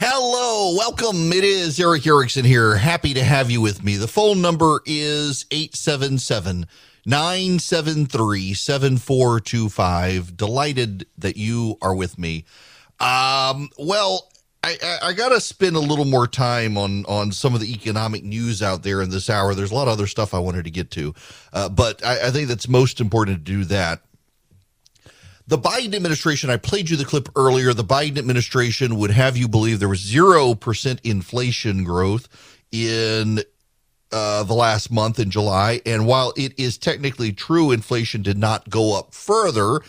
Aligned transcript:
Hello, 0.00 0.76
welcome. 0.76 1.32
It 1.32 1.42
is 1.42 1.80
Erick 1.80 2.06
Erickson 2.06 2.44
here. 2.44 2.76
Happy 2.76 3.14
to 3.14 3.24
have 3.24 3.50
you 3.50 3.60
with 3.60 3.82
me. 3.82 3.96
The 3.96 4.06
phone 4.06 4.40
number 4.40 4.80
is 4.86 5.44
877 5.50 6.66
973 7.04 8.54
7425. 8.54 10.36
Delighted 10.36 11.06
that 11.18 11.36
you 11.36 11.78
are 11.82 11.96
with 11.96 12.16
me. 12.16 12.44
Um, 13.00 13.70
well, 13.76 14.30
I, 14.62 14.76
I, 14.80 14.98
I 15.08 15.12
got 15.14 15.30
to 15.30 15.40
spend 15.40 15.74
a 15.74 15.80
little 15.80 16.04
more 16.04 16.28
time 16.28 16.78
on 16.78 17.04
on 17.06 17.32
some 17.32 17.54
of 17.56 17.60
the 17.60 17.72
economic 17.72 18.22
news 18.22 18.62
out 18.62 18.84
there 18.84 19.02
in 19.02 19.10
this 19.10 19.28
hour. 19.28 19.52
There's 19.52 19.72
a 19.72 19.74
lot 19.74 19.88
of 19.88 19.94
other 19.94 20.06
stuff 20.06 20.32
I 20.32 20.38
wanted 20.38 20.62
to 20.66 20.70
get 20.70 20.92
to, 20.92 21.12
uh, 21.52 21.70
but 21.70 22.06
I, 22.06 22.28
I 22.28 22.30
think 22.30 22.46
that's 22.46 22.68
most 22.68 23.00
important 23.00 23.38
to 23.38 23.42
do 23.42 23.64
that. 23.64 24.02
The 25.48 25.56
Biden 25.58 25.94
administration, 25.94 26.50
I 26.50 26.58
played 26.58 26.90
you 26.90 26.98
the 26.98 27.06
clip 27.06 27.30
earlier. 27.34 27.72
The 27.72 27.82
Biden 27.82 28.18
administration 28.18 28.96
would 28.96 29.10
have 29.10 29.34
you 29.34 29.48
believe 29.48 29.80
there 29.80 29.88
was 29.88 30.04
0% 30.04 30.98
inflation 31.04 31.84
growth 31.84 32.28
in 32.70 33.40
uh, 34.12 34.42
the 34.42 34.52
last 34.52 34.90
month 34.90 35.18
in 35.18 35.30
July. 35.30 35.80
And 35.86 36.06
while 36.06 36.34
it 36.36 36.52
is 36.58 36.76
technically 36.76 37.32
true, 37.32 37.70
inflation 37.70 38.20
did 38.20 38.36
not 38.36 38.68
go 38.68 38.98
up 38.98 39.14
further, 39.14 39.80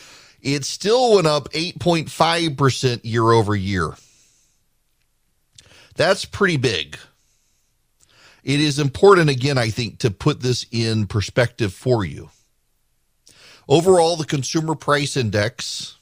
it 0.42 0.64
still 0.64 1.16
went 1.16 1.28
up 1.28 1.52
8.5% 1.52 3.02
year 3.04 3.30
over 3.30 3.54
year. 3.54 3.96
That's 5.96 6.24
pretty 6.24 6.56
big. 6.56 6.98
It 8.46 8.62
is 8.62 8.80
important, 8.80 9.30
again, 9.30 9.58
I 9.58 9.72
think, 9.72 10.00
to 10.00 10.10
put 10.10 10.40
this 10.40 10.66
in 10.72 11.08
perspective 11.08 11.74
for 11.74 12.06
you. 12.06 12.30
Overall, 13.70 14.16
the 14.16 14.26
consumer 14.26 14.74
price 14.74 15.16
index 15.16 15.98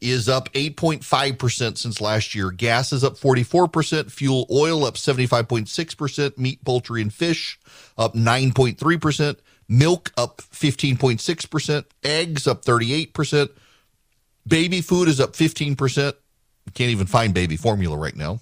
is 0.00 0.28
up 0.28 0.52
8.5% 0.52 1.76
since 1.76 2.00
last 2.00 2.32
year. 2.32 2.52
Gas 2.52 2.92
is 2.92 3.02
up 3.02 3.16
44%, 3.16 4.08
fuel 4.12 4.46
oil 4.52 4.84
up 4.84 4.94
75.6%, 4.94 6.38
meat, 6.38 6.64
poultry, 6.64 7.02
and 7.02 7.12
fish 7.12 7.58
up 7.98 8.14
9.3%, 8.14 9.36
milk 9.68 10.12
up 10.16 10.42
15.6%, 10.52 11.84
eggs 12.04 12.46
up 12.46 12.64
38%, 12.64 13.48
baby 14.46 14.80
food 14.80 15.08
is 15.08 15.18
up 15.20 15.32
15%. 15.32 16.12
can't 16.74 16.90
even 16.90 17.08
find 17.08 17.34
baby 17.34 17.56
formula 17.56 17.96
right 17.96 18.14
now. 18.14 18.38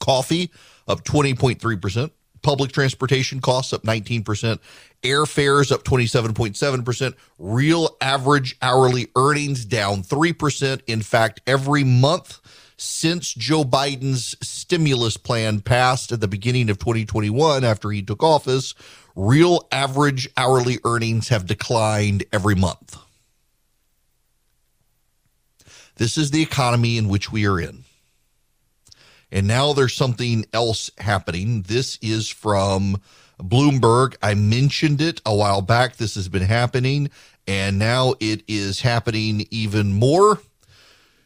Coffee 0.00 0.50
up 0.86 1.02
20.3%. 1.04 2.10
Public 2.42 2.72
transportation 2.72 3.40
costs 3.40 3.72
up 3.72 3.82
19%. 3.82 4.58
Airfares 5.02 5.72
up 5.72 5.84
27.7%. 5.84 7.14
Real 7.38 7.96
average 8.00 8.56
hourly 8.60 9.08
earnings 9.16 9.64
down 9.64 10.02
3%. 10.02 10.80
In 10.86 11.02
fact, 11.02 11.40
every 11.46 11.84
month 11.84 12.40
since 12.76 13.32
Joe 13.32 13.62
Biden's 13.62 14.36
stimulus 14.46 15.16
plan 15.16 15.60
passed 15.60 16.10
at 16.10 16.20
the 16.20 16.28
beginning 16.28 16.68
of 16.68 16.78
2021 16.78 17.64
after 17.64 17.90
he 17.90 18.02
took 18.02 18.22
office, 18.22 18.74
real 19.14 19.68
average 19.70 20.28
hourly 20.36 20.78
earnings 20.84 21.28
have 21.28 21.46
declined 21.46 22.24
every 22.32 22.56
month. 22.56 22.98
This 25.96 26.18
is 26.18 26.30
the 26.32 26.42
economy 26.42 26.98
in 26.98 27.08
which 27.08 27.30
we 27.30 27.46
are 27.46 27.60
in. 27.60 27.84
And 29.32 29.48
now 29.48 29.72
there's 29.72 29.94
something 29.94 30.44
else 30.52 30.90
happening. 30.98 31.62
This 31.62 31.98
is 32.02 32.28
from 32.28 33.00
Bloomberg. 33.40 34.14
I 34.22 34.34
mentioned 34.34 35.00
it 35.00 35.22
a 35.24 35.34
while 35.34 35.62
back. 35.62 35.96
This 35.96 36.14
has 36.16 36.28
been 36.28 36.42
happening, 36.42 37.10
and 37.48 37.78
now 37.78 38.14
it 38.20 38.42
is 38.46 38.82
happening 38.82 39.46
even 39.50 39.94
more. 39.94 40.38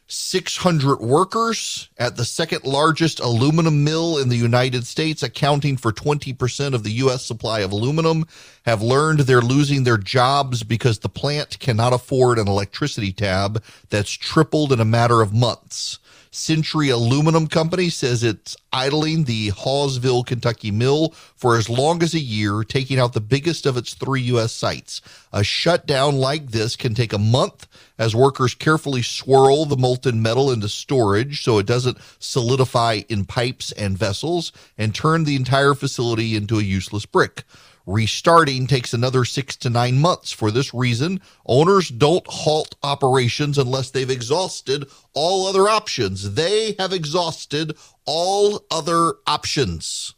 600 0.09 1.01
workers 1.01 1.89
at 1.97 2.15
the 2.15 2.23
second 2.23 2.63
largest 2.63 3.19
aluminum 3.19 3.83
mill 3.83 4.17
in 4.17 4.29
the 4.29 4.37
United 4.37 4.87
States, 4.87 5.21
accounting 5.21 5.75
for 5.75 5.91
20% 5.91 6.73
of 6.73 6.83
the 6.83 6.91
U.S. 6.91 7.25
supply 7.25 7.59
of 7.59 7.73
aluminum, 7.73 8.25
have 8.65 8.81
learned 8.81 9.19
they're 9.19 9.41
losing 9.41 9.83
their 9.83 9.97
jobs 9.97 10.63
because 10.63 10.99
the 10.99 11.09
plant 11.09 11.59
cannot 11.59 11.91
afford 11.91 12.39
an 12.39 12.47
electricity 12.47 13.11
tab 13.11 13.61
that's 13.89 14.11
tripled 14.11 14.71
in 14.71 14.79
a 14.79 14.85
matter 14.85 15.21
of 15.21 15.33
months. 15.33 15.99
Century 16.31 16.89
Aluminum 16.89 17.47
Company 17.47 17.89
says 17.89 18.23
it's 18.23 18.57
idling 18.71 19.23
the 19.23 19.51
Hawesville, 19.51 20.25
Kentucky 20.25 20.71
mill 20.71 21.09
for 21.35 21.57
as 21.57 21.69
long 21.69 22.03
as 22.03 22.13
a 22.13 22.19
year, 22.19 22.63
taking 22.63 22.99
out 22.99 23.13
the 23.13 23.21
biggest 23.21 23.65
of 23.65 23.77
its 23.77 23.93
three 23.93 24.21
U.S. 24.23 24.51
sites. 24.51 25.01
A 25.33 25.43
shutdown 25.43 26.17
like 26.17 26.51
this 26.51 26.75
can 26.75 26.93
take 26.93 27.13
a 27.13 27.17
month 27.17 27.67
as 27.97 28.15
workers 28.15 28.53
carefully 28.53 29.01
swirl 29.01 29.65
the 29.65 29.77
molten 29.77 30.21
metal 30.21 30.51
into 30.51 30.69
storage 30.69 31.43
so 31.43 31.57
it 31.57 31.65
doesn't 31.65 31.97
solidify 32.19 33.01
in 33.09 33.25
pipes 33.25 33.71
and 33.71 33.97
vessels 33.97 34.51
and 34.77 34.93
turn 34.93 35.23
the 35.23 35.35
entire 35.35 35.73
facility 35.73 36.35
into 36.35 36.59
a 36.59 36.63
useless 36.63 37.05
brick. 37.05 37.43
Restarting 37.87 38.67
takes 38.67 38.93
another 38.93 39.23
six 39.23 39.55
to 39.55 39.69
nine 39.69 39.97
months. 39.97 40.33
For 40.33 40.51
this 40.51 40.73
reason, 40.73 41.21
owners 41.45 41.87
don't 41.87 42.27
halt 42.27 42.75
operations 42.83 43.57
unless 43.57 43.91
they've 43.91 44.09
exhausted 44.09 44.89
all 45.13 45.47
other 45.47 45.69
options. 45.69 46.33
They 46.33 46.75
have 46.77 46.91
exhausted 46.91 47.77
all 48.05 48.65
other 48.69 49.13
options. 49.25 50.13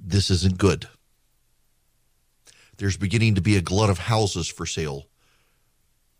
This 0.00 0.30
isn't 0.30 0.56
good. 0.56 0.88
There's 2.78 2.96
beginning 2.96 3.34
to 3.34 3.42
be 3.42 3.56
a 3.56 3.60
glut 3.60 3.90
of 3.90 3.98
houses 3.98 4.48
for 4.48 4.64
sale. 4.64 5.08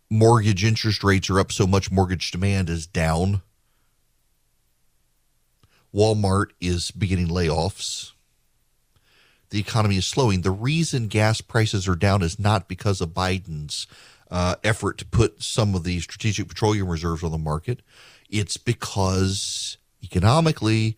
Mortgage 0.07 0.63
interest 0.63 1.03
rates 1.03 1.31
are 1.31 1.39
up 1.39 1.51
so 1.51 1.65
much, 1.65 1.89
mortgage 1.89 2.29
demand 2.29 2.69
is 2.69 2.85
down 2.85 3.41
Walmart 5.93 6.47
is 6.59 6.91
beginning 6.91 7.27
layoffs. 7.27 8.11
The 9.49 9.59
economy 9.59 9.97
is 9.97 10.05
slowing. 10.05 10.41
The 10.41 10.51
reason 10.51 11.07
gas 11.07 11.41
prices 11.41 11.87
are 11.87 11.95
down 11.95 12.21
is 12.21 12.37
not 12.37 12.67
because 12.67 12.99
of 12.99 13.09
Biden's 13.09 13.87
uh, 14.29 14.55
effort 14.63 14.97
to 14.97 15.05
put 15.05 15.41
some 15.41 15.73
of 15.73 15.83
the 15.83 15.99
strategic 16.01 16.49
petroleum 16.49 16.89
reserves 16.89 17.23
on 17.23 17.31
the 17.31 17.37
market. 17.37 17.81
It's 18.29 18.57
because 18.57 19.77
economically, 20.03 20.97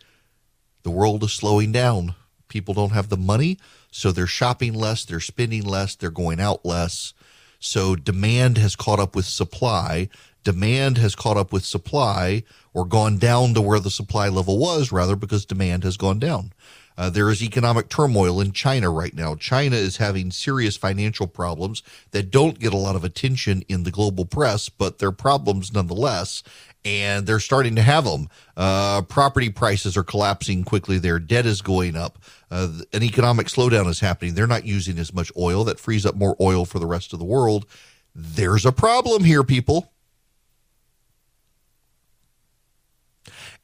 the 0.83 0.89
world 0.89 1.23
is 1.23 1.31
slowing 1.31 1.71
down. 1.71 2.15
People 2.47 2.73
don't 2.73 2.93
have 2.93 3.09
the 3.09 3.17
money, 3.17 3.59
so 3.91 4.11
they're 4.11 4.25
shopping 4.25 4.73
less, 4.73 5.05
they're 5.05 5.19
spending 5.19 5.63
less, 5.63 5.95
they're 5.95 6.09
going 6.09 6.39
out 6.39 6.65
less. 6.65 7.13
So 7.59 7.95
demand 7.95 8.57
has 8.57 8.75
caught 8.75 8.99
up 8.99 9.15
with 9.15 9.25
supply. 9.25 10.09
Demand 10.49 10.97
has 10.97 11.13
caught 11.13 11.37
up 11.37 11.53
with 11.53 11.63
supply 11.63 12.41
or 12.73 12.83
gone 12.83 13.19
down 13.19 13.53
to 13.53 13.61
where 13.61 13.79
the 13.79 13.91
supply 13.91 14.29
level 14.29 14.57
was, 14.57 14.91
rather, 14.91 15.15
because 15.15 15.45
demand 15.45 15.83
has 15.83 15.95
gone 15.95 16.17
down. 16.17 16.53
Uh, 16.97 17.07
there 17.07 17.29
is 17.29 17.43
economic 17.43 17.87
turmoil 17.87 18.41
in 18.41 18.51
China 18.51 18.89
right 18.89 19.13
now. 19.13 19.35
China 19.35 19.75
is 19.75 19.97
having 19.97 20.31
serious 20.31 20.75
financial 20.75 21.27
problems 21.27 21.83
that 22.09 22.31
don't 22.31 22.57
get 22.57 22.73
a 22.73 22.77
lot 22.77 22.95
of 22.95 23.03
attention 23.03 23.61
in 23.69 23.83
the 23.83 23.91
global 23.91 24.25
press, 24.25 24.69
but 24.69 24.97
they're 24.97 25.11
problems 25.11 25.71
nonetheless. 25.71 26.41
And 26.83 27.27
they're 27.27 27.39
starting 27.39 27.75
to 27.75 27.83
have 27.83 28.05
them. 28.05 28.27
Uh, 28.57 29.03
property 29.03 29.51
prices 29.51 29.95
are 29.95 30.03
collapsing 30.03 30.63
quickly. 30.63 30.97
Their 30.97 31.19
debt 31.19 31.45
is 31.45 31.61
going 31.61 31.95
up. 31.95 32.17
Uh, 32.49 32.69
an 32.91 33.03
economic 33.03 33.49
slowdown 33.49 33.87
is 33.87 33.99
happening. 33.99 34.33
They're 34.33 34.47
not 34.47 34.65
using 34.65 34.97
as 34.97 35.13
much 35.13 35.31
oil. 35.37 35.63
That 35.63 35.79
frees 35.79 36.07
up 36.07 36.15
more 36.15 36.35
oil 36.41 36.65
for 36.65 36.79
the 36.79 36.87
rest 36.87 37.13
of 37.13 37.19
the 37.19 37.25
world. 37.25 37.67
There's 38.15 38.65
a 38.65 38.71
problem 38.71 39.23
here, 39.23 39.43
people. 39.43 39.91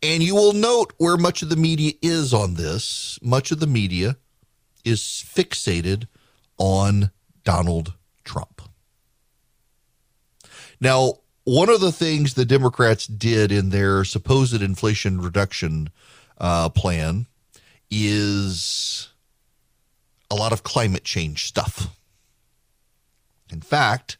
And 0.02 0.22
you 0.22 0.36
will 0.36 0.54
note 0.54 0.94
where 0.98 1.18
much 1.18 1.42
of 1.42 1.50
the 1.50 1.56
media 1.56 1.94
is 2.02 2.34
on 2.34 2.56
this. 2.56 3.18
Much 3.22 3.52
of 3.52 3.60
the 3.60 3.68
media 3.68 4.18
is 4.84 5.02
fixated 5.02 6.08
on 6.58 7.12
Donald 7.44 7.94
Trump. 8.24 8.62
Now, 10.80 11.20
one 11.44 11.70
of 11.70 11.80
the 11.80 11.92
things 11.92 12.34
the 12.34 12.46
Democrats 12.46 13.08
did 13.08 13.52
in 13.52 13.70
their 13.70 14.04
supposed 14.04 14.62
inflation 14.62 15.22
reduction 15.22 15.90
uh, 16.38 16.70
plan 16.70 17.28
is 17.90 19.10
a 20.30 20.36
lot 20.36 20.52
of 20.52 20.64
climate 20.64 21.04
change 21.04 21.46
stuff. 21.46 21.96
In 23.52 23.62
fact, 23.62 24.18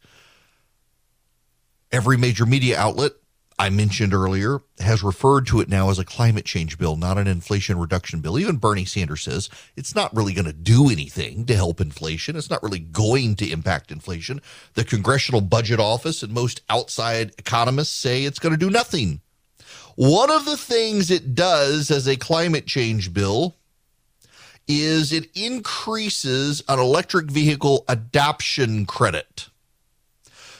every 1.90 2.16
major 2.16 2.46
media 2.46 2.78
outlet 2.78 3.12
I 3.58 3.70
mentioned 3.70 4.12
earlier 4.12 4.60
has 4.80 5.02
referred 5.02 5.46
to 5.46 5.60
it 5.60 5.68
now 5.68 5.88
as 5.88 5.98
a 5.98 6.04
climate 6.04 6.44
change 6.44 6.76
bill, 6.76 6.96
not 6.96 7.16
an 7.16 7.26
inflation 7.26 7.78
reduction 7.78 8.20
bill. 8.20 8.38
Even 8.38 8.58
Bernie 8.58 8.84
Sanders 8.84 9.22
says 9.22 9.48
it's 9.76 9.94
not 9.94 10.14
really 10.14 10.34
going 10.34 10.44
to 10.44 10.52
do 10.52 10.90
anything 10.90 11.46
to 11.46 11.54
help 11.56 11.80
inflation. 11.80 12.36
It's 12.36 12.50
not 12.50 12.62
really 12.62 12.80
going 12.80 13.34
to 13.36 13.50
impact 13.50 13.90
inflation. 13.90 14.42
The 14.74 14.84
Congressional 14.84 15.40
Budget 15.40 15.80
Office 15.80 16.22
and 16.22 16.34
most 16.34 16.60
outside 16.68 17.32
economists 17.38 17.94
say 17.94 18.24
it's 18.24 18.38
going 18.38 18.52
to 18.52 18.58
do 18.58 18.70
nothing. 18.70 19.22
One 19.94 20.30
of 20.30 20.44
the 20.44 20.58
things 20.58 21.10
it 21.10 21.34
does 21.34 21.90
as 21.90 22.06
a 22.06 22.16
climate 22.16 22.66
change 22.66 23.14
bill 23.14 23.56
is 24.68 25.12
it 25.12 25.30
increases 25.34 26.62
an 26.68 26.78
electric 26.78 27.30
vehicle 27.30 27.86
adoption 27.88 28.84
credit. 28.84 29.48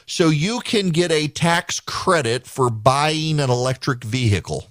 So 0.08 0.28
you 0.28 0.60
can 0.60 0.90
get 0.90 1.10
a 1.10 1.26
tax 1.26 1.80
credit 1.80 2.46
for 2.46 2.70
buying 2.70 3.40
an 3.40 3.50
electric 3.50 4.04
vehicle. 4.04 4.68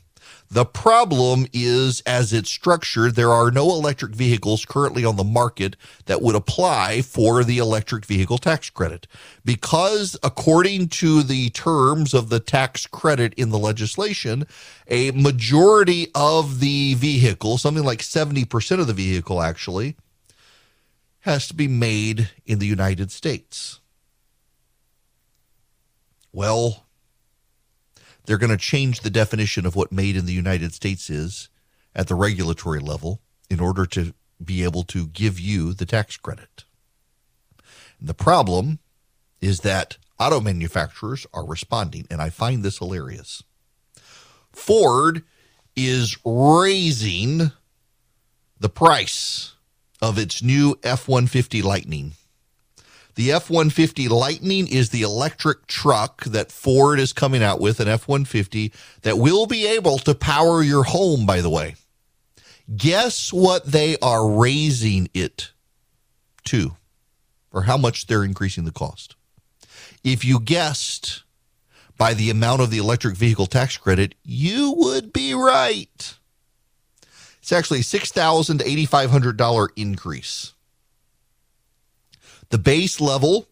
The 0.49 0.63
problem 0.63 1.47
is, 1.51 2.01
as 2.05 2.31
it's 2.31 2.49
structured, 2.49 3.15
there 3.15 3.33
are 3.33 3.51
no 3.51 3.71
electric 3.71 4.13
vehicles 4.13 4.63
currently 4.63 5.03
on 5.03 5.17
the 5.17 5.25
market 5.25 5.75
that 6.05 6.21
would 6.21 6.35
apply 6.35 7.01
for 7.01 7.43
the 7.43 7.57
electric 7.57 8.05
vehicle 8.05 8.37
tax 8.37 8.69
credit. 8.69 9.07
Because, 9.43 10.15
according 10.23 10.87
to 10.89 11.21
the 11.21 11.49
terms 11.49 12.13
of 12.13 12.29
the 12.29 12.39
tax 12.39 12.85
credit 12.87 13.33
in 13.33 13.49
the 13.49 13.59
legislation, 13.59 14.47
a 14.87 15.11
majority 15.11 16.07
of 16.15 16.61
the 16.61 16.93
vehicle, 16.93 17.57
something 17.57 17.83
like 17.83 17.99
70% 17.99 18.79
of 18.79 18.87
the 18.87 18.93
vehicle 18.93 19.41
actually, 19.41 19.97
has 21.21 21.47
to 21.49 21.53
be 21.53 21.67
made 21.67 22.29
in 22.45 22.59
the 22.59 22.67
United 22.67 23.11
States. 23.11 23.81
Well, 26.35 26.83
they're 28.25 28.37
going 28.37 28.49
to 28.49 28.57
change 28.57 28.99
the 28.99 29.09
definition 29.09 29.65
of 29.65 29.73
what 29.73 29.93
made 29.93 30.17
in 30.17 30.25
the 30.25 30.33
United 30.33 30.73
States 30.73 31.09
is 31.09 31.47
at 31.95 32.09
the 32.09 32.15
regulatory 32.15 32.81
level 32.81 33.21
in 33.49 33.61
order 33.61 33.85
to 33.85 34.13
be 34.43 34.61
able 34.61 34.83
to 34.83 35.07
give 35.07 35.39
you 35.39 35.71
the 35.71 35.85
tax 35.85 36.17
credit. 36.17 36.65
And 38.01 38.09
the 38.09 38.13
problem 38.13 38.79
is 39.39 39.61
that 39.61 39.97
auto 40.19 40.41
manufacturers 40.41 41.25
are 41.33 41.45
responding, 41.45 42.05
and 42.11 42.21
I 42.21 42.31
find 42.31 42.63
this 42.63 42.79
hilarious. 42.79 43.41
Ford 44.51 45.23
is 45.73 46.17
raising 46.25 47.53
the 48.59 48.69
price 48.69 49.53
of 50.01 50.17
its 50.17 50.43
new 50.43 50.77
F 50.83 51.07
150 51.07 51.61
Lightning 51.61 52.15
the 53.15 53.31
F 53.31 53.49
150 53.49 54.07
Lightning 54.09 54.67
is 54.67 54.89
the 54.89 55.01
electric 55.01 55.67
truck 55.67 56.23
that 56.25 56.51
Ford 56.51 56.99
is 56.99 57.13
coming 57.13 57.41
out 57.41 57.59
with, 57.59 57.79
an 57.79 57.87
F 57.87 58.07
150 58.07 58.71
that 59.01 59.17
will 59.17 59.47
be 59.47 59.65
able 59.65 59.97
to 59.99 60.13
power 60.13 60.61
your 60.61 60.83
home, 60.83 61.25
by 61.25 61.41
the 61.41 61.49
way. 61.49 61.75
Guess 62.75 63.31
what 63.31 63.65
they 63.65 63.97
are 63.97 64.27
raising 64.29 65.09
it 65.13 65.51
to, 66.45 66.75
or 67.51 67.63
how 67.63 67.77
much 67.77 68.07
they're 68.07 68.23
increasing 68.23 68.65
the 68.65 68.71
cost? 68.71 69.15
If 70.03 70.25
you 70.25 70.39
guessed 70.39 71.23
by 71.97 72.13
the 72.13 72.29
amount 72.29 72.61
of 72.61 72.71
the 72.71 72.77
electric 72.77 73.15
vehicle 73.15 73.45
tax 73.45 73.77
credit, 73.77 74.15
you 74.23 74.73
would 74.77 75.13
be 75.13 75.33
right. 75.33 76.15
It's 77.39 77.51
actually 77.51 77.79
a 77.79 77.83
$6,000 77.83 78.59
to 78.59 78.65
$8,500 78.65 79.69
increase. 79.75 80.54
The 82.49 82.57
base 82.57 82.99
level 83.01 83.47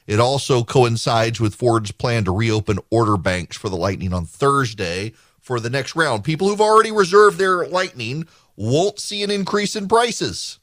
It 0.07 0.19
also 0.21 0.65
coincides 0.65 1.41
with 1.41 1.55
Ford's 1.55 1.93
plan 1.93 2.25
to 2.25 2.33
reopen 2.33 2.79
order 2.91 3.17
banks 3.17 3.57
for 3.57 3.69
the 3.69 3.77
Lightning 3.77 4.13
on 4.13 4.25
Thursday, 4.25 5.13
for 5.47 5.61
the 5.61 5.71
next 5.71 5.95
round. 5.95 6.25
People 6.25 6.49
who've 6.49 6.61
already 6.61 6.91
reserved 6.91 7.39
their 7.39 7.69
Lightning 7.69 8.27
won't 8.57 8.99
see 8.99 9.23
an 9.23 9.31
increase 9.31 9.77
in 9.77 9.87
prices. 9.87 10.59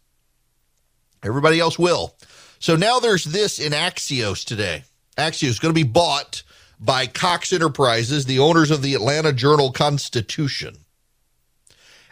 Everybody 1.24 1.58
else 1.58 1.80
will. 1.80 2.16
So 2.60 2.76
now 2.76 3.00
there's 3.00 3.24
this 3.24 3.60
in 3.60 3.72
Axios 3.72 4.44
today. 4.44 4.84
Axios 5.18 5.48
is 5.48 5.60
going 5.60 5.74
to 5.74 5.82
be 5.86 5.90
bought 5.90 6.44
by 6.82 7.08
Cox 7.08 7.54
Enterprises, 7.54 8.26
the 8.26 8.40
owners 8.40 8.72
of 8.72 8.82
the 8.82 8.94
Atlanta 8.94 9.32
Journal 9.32 9.72
Constitution. 9.72 10.76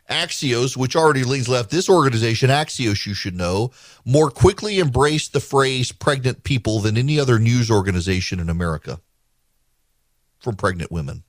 Axios, 0.09 0.77
which 0.77 0.95
already 0.95 1.25
leans 1.25 1.49
left, 1.49 1.71
this 1.71 1.89
organization, 1.89 2.49
Axios, 2.49 3.05
you 3.05 3.13
should 3.13 3.35
know, 3.35 3.71
more 4.05 4.31
quickly 4.31 4.79
embraced 4.79 5.33
the 5.33 5.41
phrase 5.41 5.91
pregnant 5.91 6.45
people 6.45 6.79
than 6.79 6.97
any 6.97 7.19
other 7.19 7.37
news 7.37 7.69
organization 7.69 8.39
in 8.39 8.49
America 8.49 9.01
from 10.39 10.55
pregnant 10.55 10.89
women. 10.89 11.23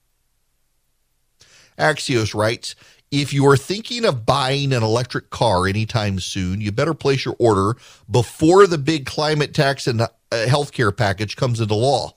Axios 1.79 2.35
writes 2.35 2.75
if 3.13 3.35
you 3.35 3.47
are 3.47 3.59
thinking 3.59 4.07
of 4.07 4.25
buying 4.25 4.73
an 4.73 4.83
electric 4.83 5.29
car 5.29 5.67
anytime 5.67 6.19
soon, 6.19 6.63
you 6.63 6.73
better 6.73 6.95
place 6.95 7.27
your 7.27 7.37
order 7.39 7.79
before 8.11 8.67
the 8.67 8.79
big 8.79 9.05
climate 9.05 9.53
tax 9.53 9.87
and 9.87 10.01
uh, 10.01 10.09
healthcare 10.33 10.97
package 10.97 11.37
comes 11.37 11.61
into 11.61 11.75
law. 11.75 12.13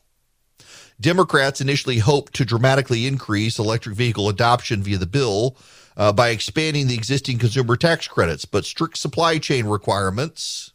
Democrats 1.01 1.59
initially 1.59 1.97
hoped 1.97 2.33
to 2.33 2.45
dramatically 2.45 3.05
increase 3.05 3.59
electric 3.59 3.93
vehicle 3.93 4.29
adoption 4.29 4.81
via 4.81 4.97
the 4.97 5.05
bill 5.05 5.57
uh, 5.97 6.13
by 6.13 6.29
expanding 6.29 6.87
the 6.87 6.95
existing 6.95 7.37
consumer 7.37 7.75
tax 7.75 8.07
credits, 8.07 8.45
but 8.45 8.63
strict 8.63 8.97
supply 8.97 9.37
chain 9.37 9.65
requirements 9.65 10.71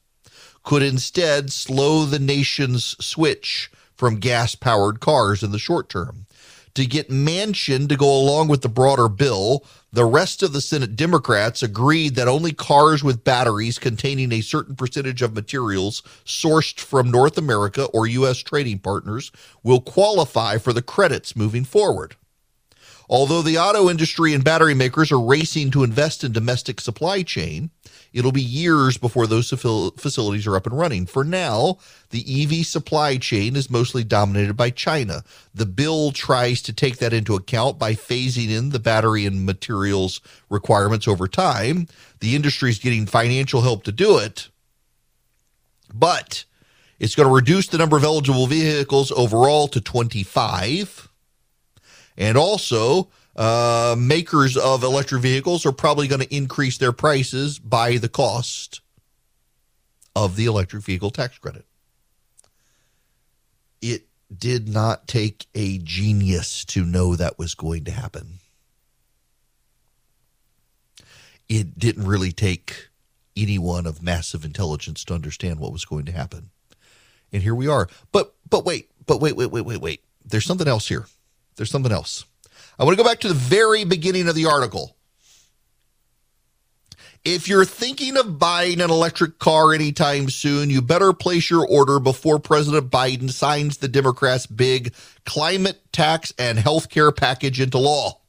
could 0.62 0.82
instead 0.82 1.50
slow 1.50 2.05
the 2.05 2.19
nation's 2.19 2.94
switch 3.03 3.71
from 3.97 4.17
gas 4.17 4.55
powered 4.55 5.00
cars 5.00 5.43
in 5.43 5.50
the 5.50 5.59
short 5.59 5.88
term 5.88 6.27
to 6.75 6.87
get 6.87 7.11
Manchin 7.11 7.88
to 7.88 7.96
go 7.96 8.11
along 8.11 8.49
with 8.49 8.62
the 8.62 8.69
broader 8.69 9.08
bill. 9.08 9.64
The 9.93 10.05
rest 10.05 10.43
of 10.43 10.52
the 10.52 10.61
Senate 10.61 10.94
Democrats 10.94 11.62
agreed 11.62 12.14
that 12.14 12.28
only 12.28 12.52
cars 12.52 13.02
with 13.02 13.25
batteries 13.25 13.78
containing 13.78 14.31
a 14.32 14.40
certain 14.40 14.76
percentage 14.76 15.20
of 15.20 15.34
materials 15.34 16.02
sourced 16.25 16.78
from 16.78 17.11
North 17.11 17.37
America 17.37 17.87
or 17.87 18.06
U.S. 18.06 18.38
trading 18.38 18.78
partners 18.78 19.32
will 19.62 19.81
qualify 19.81 20.58
for 20.58 20.72
the 20.72 20.82
credits 20.82 21.34
moving 21.34 21.65
forward. 21.65 22.15
Although 23.10 23.43
the 23.43 23.58
auto 23.58 23.90
industry 23.90 24.34
and 24.34 24.44
battery 24.44 24.72
makers 24.72 25.10
are 25.10 25.20
racing 25.20 25.72
to 25.72 25.82
invest 25.82 26.22
in 26.22 26.31
domestic 26.31 26.81
supply 26.81 27.24
chain, 27.24 27.70
it'll 28.12 28.31
be 28.31 28.40
years 28.40 28.98
before 28.98 29.26
those 29.26 29.50
facilities 29.50 30.46
are 30.46 30.55
up 30.55 30.67
and 30.67 30.79
running. 30.79 31.06
For 31.06 31.24
now, 31.24 31.79
the 32.10 32.24
EV 32.44 32.64
supply 32.64 33.17
chain 33.17 33.56
is 33.56 33.69
mostly 33.69 34.05
dominated 34.05 34.55
by 34.55 34.70
China. 34.70 35.24
The 35.52 35.67
bill 35.67 36.12
tries 36.12 36.62
to 36.62 36.72
take 36.72 36.98
that 36.98 37.12
into 37.12 37.34
account 37.34 37.81
by 37.81 37.94
phasing 37.94 38.48
in 38.48 38.70
the 38.70 38.79
battery 38.79 39.26
and 39.26 39.44
materials 39.44 40.20
requirements 40.48 41.08
over 41.08 41.26
time. 41.26 41.88
The 42.20 42.36
industry 42.36 42.70
is 42.70 42.79
getting 42.79 43.06
financial 43.06 43.62
help 43.62 43.82
to 43.84 43.93
do 43.93 44.19
it, 44.19 44.50
but 45.93 46.44
it's 47.00 47.17
going 47.17 47.29
to 47.29 47.34
reduce 47.34 47.67
the 47.67 47.79
number 47.79 47.96
of 47.96 48.05
eligible 48.05 48.46
vehicles 48.46 49.10
overall 49.10 49.67
to 49.67 49.81
25 49.81 51.09
and 52.17 52.36
also, 52.36 53.08
uh, 53.36 53.94
makers 53.98 54.56
of 54.56 54.82
electric 54.82 55.22
vehicles 55.22 55.64
are 55.64 55.72
probably 55.72 56.08
going 56.08 56.20
to 56.20 56.34
increase 56.34 56.79
their 56.79 56.93
prices 56.93 57.58
by 57.58 57.96
the 57.96 58.08
cost 58.08 58.81
of 60.17 60.36
the 60.36 60.46
electric 60.46 60.82
vehicle 60.82 61.10
tax 61.10 61.38
credit. 61.38 61.64
It 63.81 64.06
did 64.36 64.69
not 64.69 65.08
take 65.08 65.46
a 65.55 65.79
genius 65.79 66.64
to 66.67 66.84
know 66.84 67.17
that 67.17 67.38
was 67.38 67.55
going 67.55 67.84
to 67.84 67.90
happen. 67.90 68.40
It 71.48 71.79
didn't 71.79 72.06
really 72.06 72.32
take 72.32 72.88
anyone 73.36 73.86
of 73.86 74.02
massive 74.02 74.44
intelligence 74.44 75.05
to 75.05 75.14
understand 75.14 75.58
what 75.58 75.72
was 75.72 75.84
going 75.84 76.05
to 76.05 76.12
happen. 76.12 76.50
And 77.32 77.43
here 77.43 77.55
we 77.55 77.69
are. 77.69 77.88
But 78.12 78.34
but 78.48 78.64
wait, 78.64 78.90
but 79.06 79.20
wait, 79.20 79.36
wait, 79.36 79.50
wait, 79.50 79.64
wait, 79.64 79.81
wait. 79.81 80.05
There's 80.24 80.44
something 80.44 80.69
else 80.69 80.88
here 80.88 81.06
there's 81.60 81.70
something 81.70 81.93
else. 81.93 82.24
I 82.79 82.84
want 82.84 82.96
to 82.96 83.05
go 83.05 83.06
back 83.06 83.20
to 83.20 83.29
the 83.29 83.34
very 83.34 83.84
beginning 83.84 84.29
of 84.29 84.34
the 84.34 84.46
article. 84.46 84.96
If 87.22 87.48
you're 87.48 87.67
thinking 87.67 88.17
of 88.17 88.38
buying 88.38 88.81
an 88.81 88.88
electric 88.88 89.38
car 89.38 89.74
anytime 89.74 90.31
soon, 90.31 90.70
you 90.70 90.81
better 90.81 91.12
place 91.12 91.50
your 91.50 91.69
order 91.69 92.00
before 92.00 92.38
President 92.38 92.90
Biden 92.90 93.31
signs 93.31 93.76
the 93.76 93.88
Democrats' 93.88 94.46
big 94.46 94.94
climate 95.26 95.82
tax 95.93 96.32
and 96.38 96.58
health 96.58 96.88
care 96.88 97.12
package 97.12 97.60
into 97.60 97.76
law. 97.76 98.22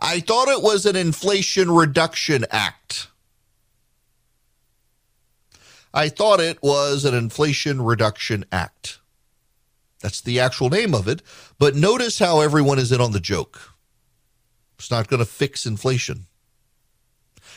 I 0.00 0.18
thought 0.18 0.48
it 0.48 0.64
was 0.64 0.84
an 0.84 0.96
Inflation 0.96 1.70
Reduction 1.70 2.44
Act. 2.50 3.06
I 5.94 6.08
thought 6.08 6.40
it 6.40 6.60
was 6.60 7.04
an 7.04 7.14
Inflation 7.14 7.82
Reduction 7.82 8.44
Act. 8.50 8.99
That's 10.00 10.20
the 10.20 10.40
actual 10.40 10.70
name 10.70 10.94
of 10.94 11.08
it. 11.08 11.22
But 11.58 11.74
notice 11.74 12.18
how 12.18 12.40
everyone 12.40 12.78
is 12.78 12.92
in 12.92 13.00
on 13.00 13.12
the 13.12 13.20
joke. 13.20 13.74
It's 14.78 14.90
not 14.90 15.08
going 15.08 15.20
to 15.20 15.26
fix 15.26 15.66
inflation. 15.66 16.26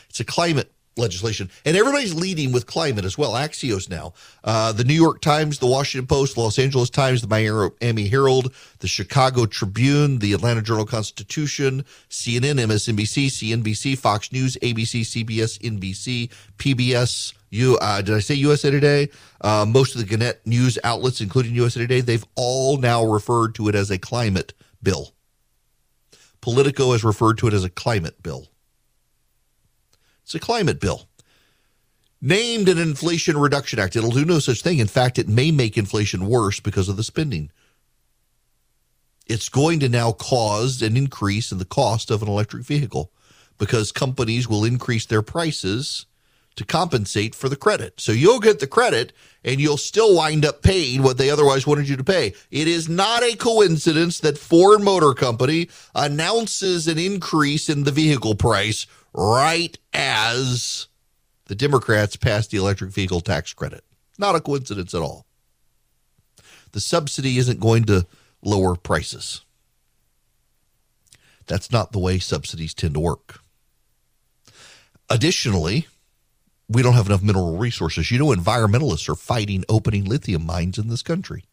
It's 0.10 0.20
a 0.20 0.26
climate 0.26 0.74
legislation. 0.98 1.50
And 1.66 1.76
everybody's 1.76 2.14
leading 2.14 2.52
with 2.52 2.68
climate 2.68 3.06
as 3.06 3.18
well. 3.18 3.32
Axios 3.34 3.90
now. 3.90 4.14
Uh, 4.44 4.72
the 4.72 4.84
New 4.84 4.94
York 4.94 5.22
Times, 5.22 5.60
the 5.60 5.68
Washington 5.68 6.08
Post, 6.08 6.38
Los 6.38 6.60
Angeles 6.60 6.90
Times, 6.90 7.22
the 7.22 7.28
Miami 7.28 8.08
Herald, 8.08 8.54
the 8.80 8.88
Chicago 8.88 9.46
Tribune, 9.46 10.20
the 10.20 10.34
Atlanta 10.34 10.62
Journal 10.62 10.86
Constitution, 10.86 11.86
CNN, 12.10 12.60
MSNBC, 12.60 13.28
CNBC, 13.28 13.98
Fox 13.98 14.32
News, 14.32 14.58
ABC, 14.62 15.02
CBS, 15.02 15.60
NBC, 15.60 16.30
PBS. 16.58 17.34
You 17.54 17.78
uh, 17.78 18.02
did 18.02 18.16
I 18.16 18.20
say 18.20 18.34
USA 18.34 18.72
Today? 18.72 19.10
Uh, 19.40 19.64
most 19.70 19.94
of 19.94 20.02
the 20.02 20.08
Gannett 20.08 20.42
news 20.44 20.80
outlets, 20.84 21.22
including 21.22 21.54
USA 21.54 21.82
Today, 21.82 22.02
they've 22.02 22.26
all 22.34 22.78
now 22.78 23.06
referred 23.06 23.54
to 23.56 23.68
it 23.68 23.76
as 23.76 23.92
a 23.92 24.00
climate 24.00 24.54
bill. 24.82 25.14
Politico 26.42 26.94
has 26.94 27.04
referred 27.04 27.38
to 27.38 27.48
it 27.48 27.54
as 27.54 27.64
a 27.64 27.70
climate 27.70 28.24
bill. 28.24 28.48
It's 30.24 30.34
a 30.34 30.40
climate 30.40 30.80
bill. 30.80 31.08
Named 32.20 32.70
an 32.70 32.80
Inflation 32.80 33.38
Reduction 33.38 33.78
Act. 33.78 33.96
It'll 33.96 34.10
do 34.10 34.26
no 34.26 34.40
such 34.40 34.64
thing. 34.64 34.80
In 34.80 34.88
fact, 34.88 35.20
it 35.20 35.30
may 35.30 35.52
make 35.52 35.78
inflation 35.78 36.26
worse 36.28 36.60
because 36.60 36.90
of 36.90 36.98
the 36.98 37.04
spending. 37.04 37.52
It's 39.28 39.48
going 39.48 39.80
to 39.82 39.90
now 39.90 40.12
cause 40.12 40.82
an 40.82 40.98
increase 40.98 41.52
in 41.52 41.60
the 41.60 41.66
cost 41.66 42.10
of 42.10 42.24
an 42.24 42.28
electric 42.28 42.64
vehicle 42.64 43.12
because 43.60 43.92
companies 43.92 44.50
will 44.50 44.66
increase 44.66 45.06
their 45.06 45.22
prices 45.22 46.08
to 46.56 46.66
compensate 46.66 47.34
for 47.36 47.50
the 47.50 47.56
credit. 47.56 48.00
So 48.00 48.12
you'll 48.12 48.40
get 48.40 48.60
the 48.60 48.68
credit 48.68 49.14
and 49.44 49.60
you'll 49.60 49.78
still 49.78 50.16
wind 50.16 50.46
up 50.46 50.62
paying 50.62 51.04
what 51.04 51.18
they 51.18 51.30
otherwise 51.30 51.66
wanted 51.68 51.90
you 51.90 51.98
to 51.98 52.04
pay. 52.04 52.34
It 52.52 52.68
is 52.68 52.88
not 52.88 53.24
a 53.24 53.36
coincidence 53.36 54.20
that 54.20 54.38
Ford 54.38 54.82
Motor 54.82 55.14
Company 55.14 55.70
announces 55.96 56.88
an 56.88 56.98
increase 56.98 57.70
in 57.70 57.84
the 57.84 57.92
vehicle 57.92 58.36
price 58.36 58.86
right 59.14 59.78
as 59.94 60.88
the 61.46 61.56
Democrats 61.56 62.16
passed 62.16 62.52
the 62.52 62.58
electric 62.58 62.92
vehicle 62.92 63.22
tax 63.22 63.54
credit. 63.54 63.84
Not 64.18 64.36
a 64.36 64.42
coincidence 64.42 64.94
at 64.94 65.02
all. 65.02 65.26
The 66.72 66.80
subsidy 66.80 67.38
isn't 67.38 67.60
going 67.60 67.86
to 67.86 68.06
lower 68.42 68.76
prices. 68.76 69.42
That's 71.46 71.72
not 71.72 71.92
the 71.92 72.00
way 72.00 72.20
subsidies 72.20 72.74
tend 72.74 72.94
to 72.94 73.00
work. 73.00 73.40
Additionally, 75.10 75.88
we 76.70 76.82
don't 76.82 76.94
have 76.94 77.08
enough 77.08 77.22
mineral 77.22 77.58
resources. 77.58 78.12
You 78.12 78.20
know, 78.20 78.28
environmentalists 78.28 79.10
are 79.10 79.16
fighting 79.16 79.64
opening 79.70 80.06
lithium 80.06 80.46
mines 80.46 80.78
in 80.78 80.88
this 80.88 81.02
country. 81.02 81.46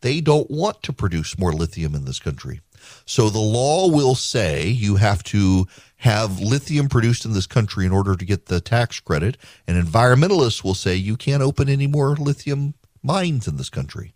They 0.00 0.20
don't 0.20 0.50
want 0.50 0.82
to 0.82 0.92
produce 0.92 1.38
more 1.38 1.52
lithium 1.52 1.94
in 1.94 2.04
this 2.04 2.18
country. 2.18 2.60
So 3.06 3.30
the 3.30 3.38
law 3.38 3.88
will 3.88 4.14
say 4.14 4.66
you 4.66 4.96
have 4.96 5.22
to 5.24 5.66
have 5.98 6.40
lithium 6.40 6.88
produced 6.88 7.24
in 7.24 7.32
this 7.32 7.46
country 7.46 7.86
in 7.86 7.92
order 7.92 8.14
to 8.14 8.24
get 8.24 8.46
the 8.46 8.60
tax 8.60 9.00
credit. 9.00 9.36
And 9.66 9.82
environmentalists 9.82 10.62
will 10.62 10.74
say 10.74 10.94
you 10.94 11.16
can't 11.16 11.42
open 11.42 11.68
any 11.68 11.86
more 11.86 12.16
lithium 12.16 12.74
mines 13.02 13.48
in 13.48 13.56
this 13.56 13.70
country. 13.70 14.13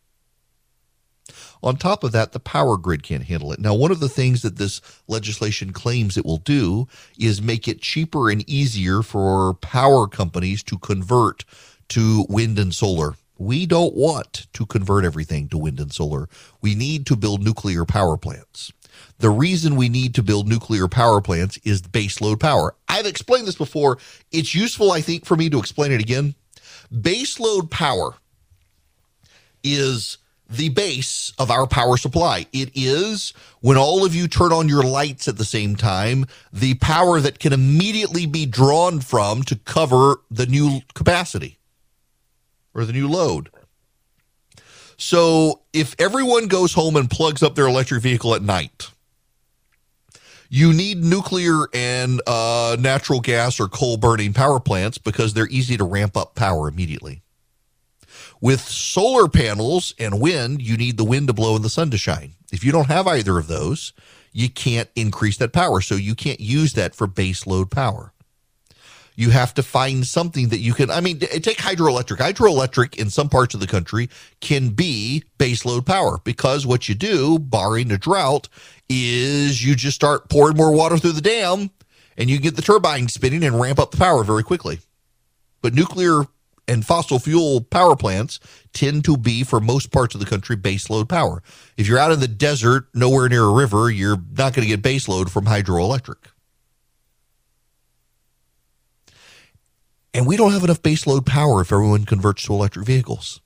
On 1.62 1.76
top 1.76 2.04
of 2.04 2.12
that, 2.12 2.32
the 2.32 2.40
power 2.40 2.76
grid 2.76 3.02
can't 3.02 3.25
handle 3.25 3.52
it. 3.52 3.61
Now, 3.61 3.75
one 3.75 3.90
of 3.90 4.00
the 4.00 4.08
things 4.08 4.42
that 4.42 4.56
this 4.56 4.80
legislation 5.06 5.73
claims 5.73 6.16
it 6.16 6.25
will 6.25 6.38
do 6.38 6.87
is 7.18 7.42
make 7.42 7.66
it 7.66 7.80
cheaper 7.80 8.30
and 8.30 8.49
easier 8.49 9.02
for 9.02 9.54
power 9.54 10.06
companies 10.06 10.62
to 10.64 10.78
convert 10.78 11.44
to 11.90 12.26
wind 12.28 12.58
and 12.58 12.75
solar. 12.75 13.14
We 13.38 13.66
don't 13.66 13.94
want 13.94 14.47
to 14.52 14.66
convert 14.66 15.04
everything 15.04 15.49
to 15.49 15.58
wind 15.58 15.78
and 15.80 15.92
solar. 15.92 16.28
We 16.61 16.75
need 16.75 17.06
to 17.06 17.16
build 17.16 17.42
nuclear 17.42 17.85
power 17.85 18.16
plants. 18.16 18.73
The 19.18 19.30
reason 19.30 19.76
we 19.76 19.88
need 19.88 20.14
to 20.16 20.23
build 20.23 20.49
nuclear 20.49 20.88
power 20.88 21.20
plants 21.20 21.58
is 21.64 21.82
baseload 21.82 22.40
power. 22.40 22.75
I've 22.88 23.06
explained 23.06 23.47
this 23.47 23.56
before. 23.56 23.99
It's 24.32 24.54
useful, 24.54 24.92
I 24.92 25.00
think, 25.00 25.25
for 25.25 25.37
me 25.37 25.50
to 25.50 25.58
explain 25.58 25.92
it 25.92 26.00
again. 26.00 26.35
Baseload 26.92 27.70
power 27.70 28.14
is 29.62 30.18
the 30.49 30.71
base 30.71 31.33
of 31.38 31.50
our 31.50 31.67
power 31.67 31.97
supply. 31.97 32.47
It 32.52 32.71
is 32.75 33.33
when 33.61 33.76
all 33.76 34.05
of 34.05 34.14
you 34.14 34.28
turn 34.28 34.52
on 34.52 34.69
your 34.69 34.83
lights 34.83 35.28
at 35.28 35.37
the 35.37 35.45
same 35.45 35.76
time, 35.76 36.26
the 36.52 36.75
power 36.75 37.21
that 37.21 37.38
can 37.38 37.52
immediately 37.52 38.26
be 38.26 38.47
drawn 38.47 39.00
from 39.00 39.43
to 39.45 39.57
cover 39.57 40.17
the 40.31 40.47
new 40.47 40.81
capacity 40.95 41.59
or 42.75 42.85
the 42.85 42.93
new 42.93 43.09
load. 43.09 43.50
So 44.97 45.61
if 45.73 45.95
everyone 45.99 46.49
goes 46.49 46.73
home 46.73 46.97
and 46.97 47.11
plugs 47.11 47.43
up 47.43 47.55
their 47.55 47.69
electric 47.69 48.02
vehicle 48.02 48.35
at 48.35 48.43
night, 48.43 48.90
you 50.49 50.73
need 50.73 51.05
nuclear 51.05 51.67
and 51.75 52.23
uh, 52.26 52.76
natural 52.81 53.21
gas 53.21 53.61
or 53.61 53.69
coal 53.69 53.99
burning 53.99 54.33
power 54.33 54.59
plants 54.59 54.97
because 54.97 55.35
they're 55.35 55.49
easy 55.49 55.76
to 55.76 55.85
ramp 55.85 56.17
up 56.17 56.35
power 56.35 56.69
immediately. 56.69 57.23
With 58.40 58.61
solar 58.61 59.28
panels 59.28 59.95
and 59.99 60.21
wind, 60.21 60.62
you 60.62 60.76
need 60.76 60.97
the 60.97 61.04
wind 61.04 61.26
to 61.26 61.33
blow 61.33 61.57
and 61.57 61.64
the 61.64 61.71
sun 61.71 61.90
to 61.90 61.99
shine. 61.99 62.35
If 62.52 62.64
you 62.64 62.71
don't 62.71 62.88
have 62.88 63.07
either 63.07 63.38
of 63.38 63.49
those, 63.49 63.92
you 64.33 64.49
can't 64.49 64.88
increase 64.95 65.37
that 65.38 65.52
power. 65.52 65.80
So 65.80 65.97
you 65.97 66.14
can't 66.14 66.40
use 66.40 66.75
that 66.75 66.95
for 66.95 67.07
base 67.07 67.47
load 67.47 67.71
power. 67.71 68.12
You 69.16 69.30
have 69.30 69.52
to 69.54 69.64
find 69.64 70.07
something 70.07 70.50
that 70.50 70.61
you 70.61 70.75
can. 70.75 70.92
I 70.92 71.00
mean, 71.00 71.18
take 71.18 71.59
hydroelectric. 71.59 72.18
Hydroelectric 72.18 72.95
in 72.95 73.11
some 73.11 73.28
parts 73.28 73.52
of 73.52 73.59
the 73.59 73.66
country 73.66 74.09
can 74.40 74.68
be 74.68 75.25
base 75.38 75.64
load 75.64 75.85
power 75.87 76.21
because 76.23 76.64
what 76.64 76.88
you 76.88 76.95
do, 76.95 77.40
barring 77.40 77.90
a 77.90 77.99
drought, 77.99 78.49
is 78.88 79.64
you 79.64 79.75
just 79.75 79.97
start 79.97 80.28
pouring 80.28 80.57
more 80.57 80.71
water 80.71 80.99
through 80.99 81.12
the 81.12 81.21
dam 81.21 81.71
and 82.16 82.30
you 82.30 82.38
get 82.38 82.54
the 82.54 82.62
turbine 82.62 83.09
spinning 83.09 83.42
and 83.42 83.61
ramp 83.61 83.80
up 83.80 83.90
the 83.90 83.97
power 83.97 84.23
very 84.23 84.45
quickly. 84.45 84.78
But 85.62 85.75
nuclear 85.75 86.23
and 86.68 86.84
fossil 86.84 87.18
fuel 87.18 87.62
power 87.62 87.96
plants 87.96 88.38
tend 88.72 89.04
to 89.06 89.16
be, 89.16 89.42
for 89.42 89.60
most 89.60 89.90
parts 89.90 90.14
of 90.14 90.20
the 90.20 90.26
country, 90.26 90.56
baseload 90.56 91.08
power. 91.08 91.42
If 91.76 91.88
you're 91.88 91.98
out 91.98 92.12
in 92.12 92.20
the 92.20 92.28
desert, 92.28 92.88
nowhere 92.94 93.28
near 93.28 93.44
a 93.44 93.52
river, 93.52 93.90
you're 93.90 94.18
not 94.18 94.54
going 94.54 94.68
to 94.68 94.76
get 94.76 94.82
baseload 94.82 95.30
from 95.30 95.46
hydroelectric. 95.46 96.16
And 100.14 100.26
we 100.26 100.37
don't 100.37 100.52
have 100.52 100.64
enough 100.64 100.82
baseload 100.82 101.26
power 101.26 101.60
if 101.62 101.72
everyone 101.72 102.04
converts 102.04 102.44
to 102.44 102.52
electric 102.52 102.87
vehicles. 102.87 103.40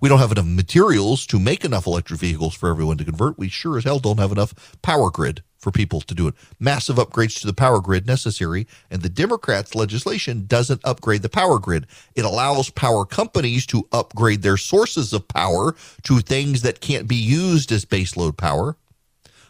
We 0.00 0.08
don't 0.08 0.18
have 0.18 0.32
enough 0.32 0.46
materials 0.46 1.26
to 1.26 1.38
make 1.38 1.64
enough 1.64 1.86
electric 1.86 2.20
vehicles 2.20 2.54
for 2.54 2.68
everyone 2.68 2.98
to 2.98 3.04
convert. 3.04 3.38
We 3.38 3.48
sure 3.48 3.78
as 3.78 3.84
hell 3.84 4.00
don't 4.00 4.18
have 4.18 4.32
enough 4.32 4.76
power 4.82 5.10
grid 5.10 5.42
for 5.62 5.70
people 5.70 6.00
to 6.02 6.14
do 6.14 6.26
it. 6.26 6.34
Massive 6.58 6.96
upgrades 6.96 7.40
to 7.40 7.46
the 7.46 7.54
power 7.54 7.80
grid 7.80 8.06
necessary, 8.06 8.66
and 8.90 9.00
the 9.00 9.08
Democrats' 9.08 9.74
legislation 9.74 10.44
doesn't 10.46 10.80
upgrade 10.84 11.22
the 11.22 11.28
power 11.28 11.58
grid. 11.58 11.86
It 12.14 12.24
allows 12.24 12.68
power 12.68 13.06
companies 13.06 13.64
to 13.66 13.88
upgrade 13.92 14.42
their 14.42 14.56
sources 14.56 15.12
of 15.12 15.28
power 15.28 15.74
to 16.02 16.18
things 16.18 16.62
that 16.62 16.80
can't 16.80 17.06
be 17.06 17.16
used 17.16 17.72
as 17.72 17.84
baseload 17.84 18.36
power 18.36 18.76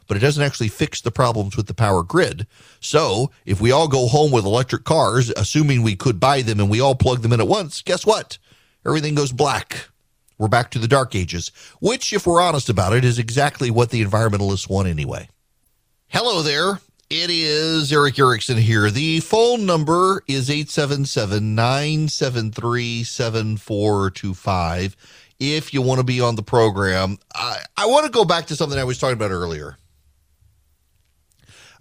but 0.08 0.16
it 0.18 0.20
doesn't 0.20 0.42
actually 0.42 0.68
fix 0.68 1.00
the 1.00 1.10
problems 1.10 1.56
with 1.56 1.68
the 1.68 1.74
power 1.74 2.02
grid. 2.02 2.46
So, 2.80 3.30
if 3.46 3.62
we 3.62 3.70
all 3.70 3.88
go 3.88 4.08
home 4.08 4.30
with 4.30 4.44
electric 4.44 4.84
cars, 4.84 5.30
assuming 5.30 5.80
we 5.82 5.96
could 5.96 6.20
buy 6.20 6.42
them 6.42 6.60
and 6.60 6.68
we 6.68 6.80
all 6.80 6.94
plug 6.94 7.22
them 7.22 7.32
in 7.32 7.40
at 7.40 7.48
once, 7.48 7.80
guess 7.80 8.04
what? 8.04 8.36
Everything 8.84 9.14
goes 9.14 9.32
black. 9.32 9.88
We're 10.36 10.48
back 10.48 10.70
to 10.72 10.78
the 10.78 10.88
dark 10.88 11.14
ages, 11.14 11.50
which, 11.80 12.12
if 12.12 12.26
we're 12.26 12.42
honest 12.42 12.68
about 12.68 12.92
it, 12.92 13.04
is 13.04 13.18
exactly 13.18 13.70
what 13.70 13.90
the 13.90 14.04
environmentalists 14.04 14.68
want 14.68 14.88
anyway. 14.88 15.28
Hello 16.12 16.42
there. 16.42 16.78
It 17.08 17.30
is 17.30 17.90
Erick 17.90 18.18
Erickson 18.18 18.58
here. 18.58 18.90
The 18.90 19.20
phone 19.20 19.64
number 19.64 20.22
is 20.28 20.50
877 20.50 21.54
973 21.54 23.02
7425. 23.02 24.96
If 25.40 25.72
you 25.72 25.80
want 25.80 26.00
to 26.00 26.04
be 26.04 26.20
on 26.20 26.36
the 26.36 26.42
program, 26.42 27.16
I, 27.34 27.62
I 27.78 27.86
want 27.86 28.04
to 28.04 28.12
go 28.12 28.26
back 28.26 28.44
to 28.48 28.56
something 28.56 28.78
I 28.78 28.84
was 28.84 28.98
talking 28.98 29.14
about 29.14 29.30
earlier. 29.30 29.78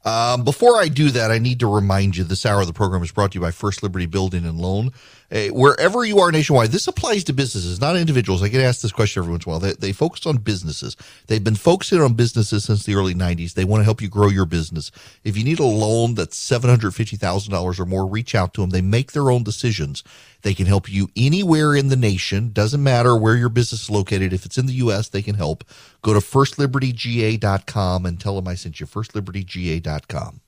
Um, 0.05 0.45
before 0.45 0.77
I 0.77 0.87
do 0.87 1.09
that, 1.09 1.29
I 1.29 1.37
need 1.37 1.59
to 1.59 1.67
remind 1.67 2.15
you 2.15 2.23
this 2.23 2.45
hour 2.45 2.61
of 2.61 2.67
the 2.67 2.73
program 2.73 3.03
is 3.03 3.11
brought 3.11 3.33
to 3.33 3.35
you 3.37 3.41
by 3.41 3.51
First 3.51 3.83
Liberty 3.83 4.05
Building 4.05 4.45
and 4.45 4.61
Loan. 4.61 4.93
Uh, 5.31 5.47
wherever 5.47 6.03
you 6.03 6.19
are 6.19 6.29
nationwide, 6.29 6.71
this 6.71 6.87
applies 6.87 7.23
to 7.23 7.31
businesses, 7.31 7.79
not 7.79 7.95
individuals. 7.95 8.43
I 8.43 8.49
get 8.49 8.61
asked 8.61 8.81
this 8.81 8.91
question 8.91 9.21
every 9.21 9.31
once 9.31 9.45
in 9.45 9.49
a 9.49 9.51
while. 9.51 9.59
They, 9.59 9.71
they 9.73 9.93
focus 9.93 10.25
on 10.25 10.37
businesses. 10.37 10.97
They've 11.27 11.43
been 11.43 11.55
focusing 11.55 12.01
on 12.01 12.15
businesses 12.15 12.65
since 12.65 12.83
the 12.83 12.95
early 12.95 13.13
90s. 13.13 13.53
They 13.53 13.63
want 13.63 13.79
to 13.79 13.85
help 13.85 14.01
you 14.01 14.09
grow 14.09 14.27
your 14.27 14.45
business. 14.45 14.91
If 15.23 15.37
you 15.37 15.45
need 15.45 15.59
a 15.59 15.65
loan 15.65 16.15
that's 16.15 16.37
$750,000 16.37 17.79
or 17.79 17.85
more, 17.85 18.05
reach 18.05 18.35
out 18.35 18.53
to 18.55 18.61
them. 18.61 18.71
They 18.71 18.81
make 18.81 19.13
their 19.13 19.31
own 19.31 19.43
decisions. 19.43 20.03
They 20.41 20.53
can 20.53 20.65
help 20.65 20.91
you 20.91 21.09
anywhere 21.15 21.75
in 21.75 21.87
the 21.87 21.95
nation. 21.95 22.49
Doesn't 22.51 22.83
matter 22.83 23.15
where 23.15 23.37
your 23.37 23.49
business 23.49 23.83
is 23.83 23.89
located. 23.89 24.33
If 24.33 24.45
it's 24.45 24.57
in 24.57 24.65
the 24.65 24.73
U.S., 24.73 25.07
they 25.07 25.21
can 25.21 25.35
help. 25.35 25.63
Go 26.01 26.13
to 26.13 26.19
firstlibertyga.com 26.19 28.05
and 28.05 28.19
tell 28.19 28.35
them 28.35 28.49
I 28.49 28.55
sent 28.55 28.81
you. 28.81 28.85
Firstlibertyga.com. 28.85 30.41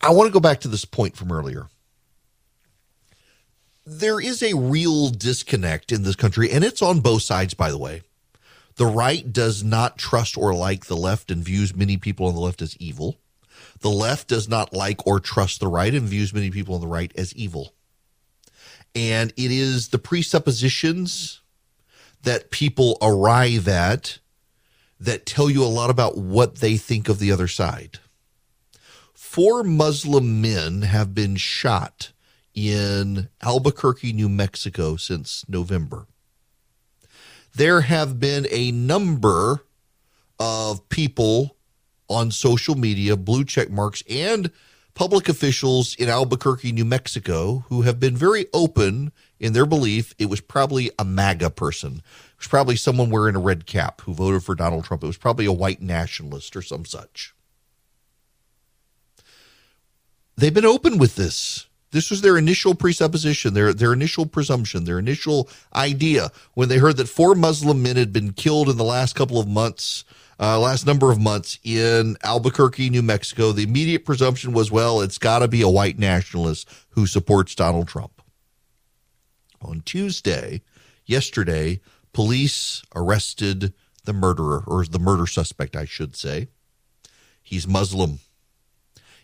I 0.00 0.10
want 0.10 0.28
to 0.28 0.32
go 0.32 0.40
back 0.40 0.60
to 0.60 0.68
this 0.68 0.84
point 0.84 1.16
from 1.16 1.32
earlier. 1.32 1.66
There 3.86 4.20
is 4.20 4.42
a 4.42 4.56
real 4.56 5.10
disconnect 5.10 5.92
in 5.92 6.02
this 6.02 6.16
country, 6.16 6.50
and 6.50 6.64
it's 6.64 6.82
on 6.82 7.00
both 7.00 7.22
sides, 7.22 7.54
by 7.54 7.70
the 7.70 7.78
way. 7.78 8.02
The 8.76 8.86
right 8.86 9.30
does 9.32 9.62
not 9.62 9.98
trust 9.98 10.36
or 10.36 10.54
like 10.54 10.86
the 10.86 10.96
left 10.96 11.30
and 11.30 11.44
views 11.44 11.76
many 11.76 11.96
people 11.96 12.26
on 12.26 12.34
the 12.34 12.40
left 12.40 12.62
as 12.62 12.76
evil. 12.78 13.18
The 13.80 13.90
left 13.90 14.28
does 14.28 14.48
not 14.48 14.72
like 14.72 15.06
or 15.06 15.20
trust 15.20 15.60
the 15.60 15.68
right 15.68 15.94
and 15.94 16.08
views 16.08 16.32
many 16.32 16.50
people 16.50 16.74
on 16.74 16.80
the 16.80 16.86
right 16.86 17.12
as 17.16 17.34
evil. 17.34 17.74
And 18.94 19.32
it 19.36 19.50
is 19.50 19.88
the 19.88 19.98
presuppositions 19.98 21.40
that 22.22 22.50
people 22.50 22.96
arrive 23.02 23.68
at 23.68 24.18
that 24.98 25.26
tell 25.26 25.50
you 25.50 25.62
a 25.62 25.66
lot 25.66 25.90
about 25.90 26.16
what 26.16 26.56
they 26.56 26.76
think 26.76 27.08
of 27.08 27.18
the 27.18 27.30
other 27.30 27.48
side. 27.48 27.98
Four 29.12 29.62
Muslim 29.62 30.40
men 30.40 30.82
have 30.82 31.14
been 31.14 31.36
shot 31.36 32.12
in 32.54 33.28
Albuquerque, 33.42 34.12
New 34.12 34.28
Mexico 34.28 34.96
since 34.96 35.44
November. 35.48 36.06
There 37.54 37.82
have 37.82 38.18
been 38.18 38.46
a 38.50 38.72
number 38.72 39.64
of 40.38 40.88
people 40.88 41.56
on 42.08 42.30
social 42.30 42.74
media, 42.74 43.16
blue 43.16 43.44
check 43.44 43.70
marks, 43.70 44.02
and 44.08 44.50
public 44.94 45.28
officials 45.28 45.94
in 45.96 46.08
Albuquerque, 46.08 46.72
New 46.72 46.84
Mexico, 46.84 47.64
who 47.68 47.82
have 47.82 47.98
been 47.98 48.16
very 48.16 48.46
open 48.52 49.12
in 49.40 49.52
their 49.52 49.66
belief 49.66 50.14
it 50.18 50.26
was 50.26 50.40
probably 50.40 50.90
a 50.98 51.04
MAGA 51.04 51.50
person. 51.50 51.96
It 51.96 52.38
was 52.38 52.46
probably 52.48 52.76
someone 52.76 53.10
wearing 53.10 53.36
a 53.36 53.40
red 53.40 53.66
cap 53.66 54.00
who 54.02 54.14
voted 54.14 54.42
for 54.42 54.54
Donald 54.54 54.84
Trump. 54.84 55.02
It 55.02 55.08
was 55.08 55.16
probably 55.16 55.46
a 55.46 55.52
white 55.52 55.82
nationalist 55.82 56.56
or 56.56 56.62
some 56.62 56.84
such. 56.84 57.34
They've 60.36 60.54
been 60.54 60.64
open 60.64 60.98
with 60.98 61.16
this. 61.16 61.66
This 61.94 62.10
was 62.10 62.22
their 62.22 62.36
initial 62.36 62.74
presupposition, 62.74 63.54
their 63.54 63.72
their 63.72 63.92
initial 63.92 64.26
presumption, 64.26 64.82
their 64.82 64.98
initial 64.98 65.48
idea 65.76 66.32
when 66.54 66.68
they 66.68 66.78
heard 66.78 66.96
that 66.96 67.08
four 67.08 67.36
Muslim 67.36 67.84
men 67.84 67.94
had 67.94 68.12
been 68.12 68.32
killed 68.32 68.68
in 68.68 68.76
the 68.76 68.82
last 68.82 69.14
couple 69.14 69.38
of 69.38 69.46
months, 69.46 70.04
uh, 70.40 70.58
last 70.58 70.86
number 70.86 71.12
of 71.12 71.20
months 71.20 71.60
in 71.62 72.16
Albuquerque, 72.24 72.90
New 72.90 73.00
Mexico. 73.00 73.52
The 73.52 73.62
immediate 73.62 74.04
presumption 74.04 74.52
was, 74.52 74.72
well, 74.72 75.02
it's 75.02 75.18
got 75.18 75.38
to 75.38 75.46
be 75.46 75.62
a 75.62 75.68
white 75.68 75.96
nationalist 75.96 76.68
who 76.90 77.06
supports 77.06 77.54
Donald 77.54 77.86
Trump. 77.86 78.20
On 79.62 79.80
Tuesday, 79.82 80.62
yesterday, 81.06 81.80
police 82.12 82.82
arrested 82.96 83.72
the 84.02 84.12
murderer, 84.12 84.64
or 84.66 84.84
the 84.84 84.98
murder 84.98 85.28
suspect, 85.28 85.76
I 85.76 85.84
should 85.84 86.16
say. 86.16 86.48
He's 87.40 87.68
Muslim. 87.68 88.18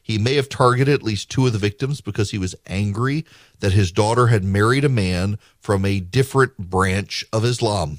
He 0.02 0.18
may 0.18 0.34
have 0.34 0.48
targeted 0.48 0.94
at 0.94 1.02
least 1.02 1.30
two 1.30 1.46
of 1.46 1.52
the 1.52 1.58
victims 1.58 2.00
because 2.00 2.30
he 2.30 2.38
was 2.38 2.54
angry 2.66 3.24
that 3.60 3.72
his 3.72 3.92
daughter 3.92 4.28
had 4.28 4.44
married 4.44 4.84
a 4.84 4.88
man 4.88 5.38
from 5.60 5.84
a 5.84 6.00
different 6.00 6.56
branch 6.58 7.24
of 7.32 7.44
Islam. 7.44 7.98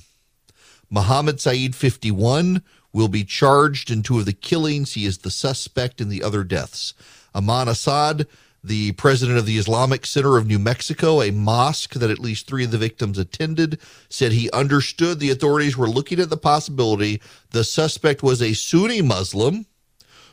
Muhammad 0.89 1.39
Syed, 1.39 1.75
51, 1.75 2.61
will 2.91 3.07
be 3.07 3.23
charged 3.23 3.89
in 3.89 4.03
two 4.03 4.19
of 4.19 4.25
the 4.25 4.33
killings. 4.33 4.93
He 4.93 5.05
is 5.05 5.19
the 5.19 5.31
suspect 5.31 6.01
in 6.01 6.09
the 6.09 6.21
other 6.21 6.43
deaths. 6.43 6.93
Aman 7.33 7.69
Assad, 7.69 8.27
the 8.63 8.91
president 8.93 9.37
of 9.37 9.45
the 9.45 9.57
Islamic 9.57 10.05
Center 10.05 10.37
of 10.37 10.45
New 10.45 10.59
Mexico, 10.59 11.21
a 11.21 11.31
mosque 11.31 11.93
that 11.93 12.11
at 12.11 12.19
least 12.19 12.47
three 12.47 12.65
of 12.65 12.71
the 12.71 12.77
victims 12.77 13.17
attended, 13.17 13.79
said 14.09 14.31
he 14.31 14.51
understood 14.51 15.19
the 15.19 15.31
authorities 15.31 15.77
were 15.77 15.89
looking 15.89 16.19
at 16.19 16.29
the 16.29 16.37
possibility 16.37 17.21
the 17.51 17.63
suspect 17.63 18.21
was 18.21 18.41
a 18.41 18.53
Sunni 18.53 19.01
Muslim 19.01 19.65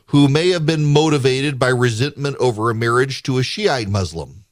who 0.08 0.28
may 0.28 0.48
have 0.50 0.64
been 0.64 0.84
motivated 0.84 1.58
by 1.58 1.68
resentment 1.68 2.36
over 2.38 2.70
a 2.70 2.74
marriage 2.74 3.22
to 3.22 3.38
a 3.38 3.42
Shiite 3.42 3.88
Muslim. 3.88 4.44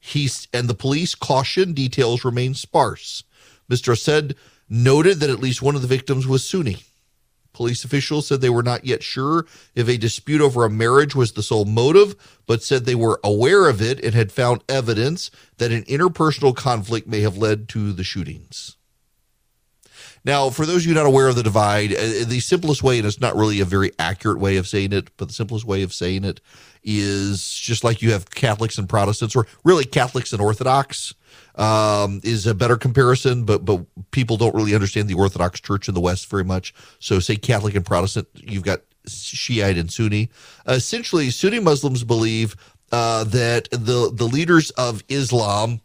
He's, 0.00 0.48
and 0.54 0.68
the 0.68 0.74
police 0.74 1.14
caution 1.14 1.74
details 1.74 2.24
remain 2.24 2.54
sparse. 2.54 3.24
Mr. 3.70 3.92
Assad 3.92 4.34
noted 4.68 5.20
that 5.20 5.30
at 5.30 5.40
least 5.40 5.60
one 5.60 5.74
of 5.74 5.82
the 5.82 5.88
victims 5.88 6.26
was 6.26 6.48
Sunni. 6.48 6.78
Police 7.52 7.84
officials 7.84 8.26
said 8.26 8.40
they 8.40 8.48
were 8.48 8.62
not 8.62 8.86
yet 8.86 9.02
sure 9.02 9.44
if 9.74 9.88
a 9.88 9.98
dispute 9.98 10.40
over 10.40 10.64
a 10.64 10.70
marriage 10.70 11.14
was 11.14 11.32
the 11.32 11.42
sole 11.42 11.64
motive, 11.64 12.14
but 12.46 12.62
said 12.62 12.84
they 12.86 12.94
were 12.94 13.20
aware 13.22 13.68
of 13.68 13.82
it 13.82 14.02
and 14.02 14.14
had 14.14 14.32
found 14.32 14.64
evidence 14.68 15.30
that 15.58 15.72
an 15.72 15.82
interpersonal 15.84 16.56
conflict 16.56 17.06
may 17.06 17.20
have 17.20 17.36
led 17.36 17.68
to 17.70 17.92
the 17.92 18.04
shootings. 18.04 18.77
Now, 20.28 20.50
for 20.50 20.66
those 20.66 20.82
of 20.82 20.86
you 20.86 20.94
not 20.94 21.06
aware 21.06 21.28
of 21.28 21.36
the 21.36 21.42
divide, 21.42 21.94
uh, 21.94 22.26
the 22.26 22.40
simplest 22.40 22.82
way, 22.82 22.98
and 22.98 23.06
it's 23.06 23.18
not 23.18 23.34
really 23.34 23.60
a 23.60 23.64
very 23.64 23.92
accurate 23.98 24.38
way 24.38 24.58
of 24.58 24.68
saying 24.68 24.92
it, 24.92 25.08
but 25.16 25.28
the 25.28 25.32
simplest 25.34 25.64
way 25.64 25.82
of 25.82 25.94
saying 25.94 26.24
it 26.24 26.42
is 26.84 27.50
just 27.54 27.82
like 27.82 28.02
you 28.02 28.12
have 28.12 28.28
Catholics 28.28 28.76
and 28.76 28.86
Protestants, 28.86 29.34
or 29.34 29.46
really 29.64 29.86
Catholics 29.86 30.34
and 30.34 30.42
Orthodox. 30.42 31.14
Um, 31.54 32.20
is 32.22 32.46
a 32.46 32.54
better 32.54 32.76
comparison, 32.76 33.44
but 33.44 33.64
but 33.64 33.86
people 34.10 34.36
don't 34.36 34.54
really 34.54 34.74
understand 34.74 35.08
the 35.08 35.14
Orthodox 35.14 35.60
Church 35.60 35.88
in 35.88 35.94
the 35.94 36.00
West 36.00 36.28
very 36.28 36.44
much. 36.44 36.74
So, 37.00 37.20
say 37.20 37.36
Catholic 37.36 37.74
and 37.74 37.86
Protestant, 37.86 38.28
you've 38.34 38.62
got 38.62 38.82
Shiite 39.06 39.78
and 39.78 39.90
Sunni. 39.90 40.28
Uh, 40.68 40.74
essentially, 40.74 41.30
Sunni 41.30 41.58
Muslims 41.58 42.04
believe 42.04 42.54
uh, 42.92 43.24
that 43.24 43.70
the 43.70 44.12
the 44.14 44.28
leaders 44.28 44.70
of 44.72 45.02
Islam 45.08 45.80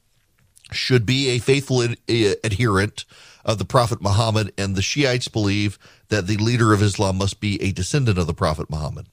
should 0.72 1.06
be 1.06 1.30
a 1.30 1.40
faithful 1.40 1.82
ad- 1.82 1.98
adherent 2.44 3.06
of 3.46 3.58
the 3.58 3.66
Prophet 3.66 4.02
Muhammad, 4.02 4.54
and 4.58 4.76
the 4.76 4.82
Shiites 4.82 5.28
believe 5.28 5.78
that 6.10 6.28
the 6.28 6.38
leader 6.38 6.74
of 6.74 6.82
Islam 6.82 7.18
must 7.18 7.40
be 7.40 7.62
a 7.62 7.72
descendant 7.72 8.18
of 8.18 8.28
the 8.28 8.34
Prophet 8.34 8.70
Muhammad. 8.70 9.08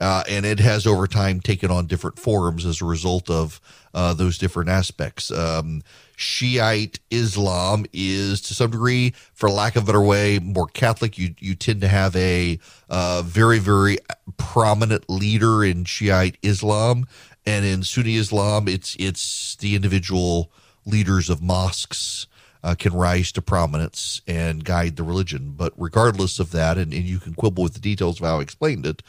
Uh, 0.00 0.24
and 0.28 0.44
it 0.44 0.58
has 0.58 0.86
over 0.86 1.06
time 1.06 1.40
taken 1.40 1.70
on 1.70 1.86
different 1.86 2.18
forms 2.18 2.66
as 2.66 2.82
a 2.82 2.84
result 2.84 3.30
of 3.30 3.60
uh, 3.94 4.12
those 4.12 4.38
different 4.38 4.68
aspects. 4.68 5.30
Um, 5.30 5.82
Shiite 6.16 6.98
Islam 7.10 7.86
is 7.92 8.40
to 8.42 8.54
some 8.54 8.72
degree, 8.72 9.14
for 9.34 9.48
lack 9.48 9.76
of 9.76 9.84
a 9.84 9.86
better 9.86 10.02
way, 10.02 10.40
more 10.40 10.66
Catholic. 10.66 11.16
You 11.16 11.34
you 11.38 11.54
tend 11.54 11.80
to 11.82 11.88
have 11.88 12.14
a 12.16 12.58
uh, 12.88 13.22
very 13.24 13.60
very 13.60 13.98
prominent 14.36 15.08
leader 15.08 15.64
in 15.64 15.84
Shiite 15.84 16.38
Islam, 16.42 17.06
and 17.46 17.64
in 17.64 17.84
Sunni 17.84 18.16
Islam, 18.16 18.66
it's 18.66 18.96
it's 18.98 19.54
the 19.56 19.76
individual 19.76 20.50
leaders 20.84 21.30
of 21.30 21.40
mosques 21.40 22.26
uh, 22.64 22.74
can 22.74 22.94
rise 22.94 23.30
to 23.30 23.42
prominence 23.42 24.22
and 24.26 24.64
guide 24.64 24.96
the 24.96 25.02
religion. 25.02 25.52
But 25.54 25.74
regardless 25.76 26.40
of 26.40 26.50
that, 26.52 26.78
and, 26.78 26.92
and 26.94 27.04
you 27.04 27.18
can 27.18 27.34
quibble 27.34 27.62
with 27.62 27.74
the 27.74 27.80
details 27.80 28.18
of 28.18 28.26
how 28.26 28.38
I 28.38 28.42
explained 28.42 28.86
it, 28.86 29.02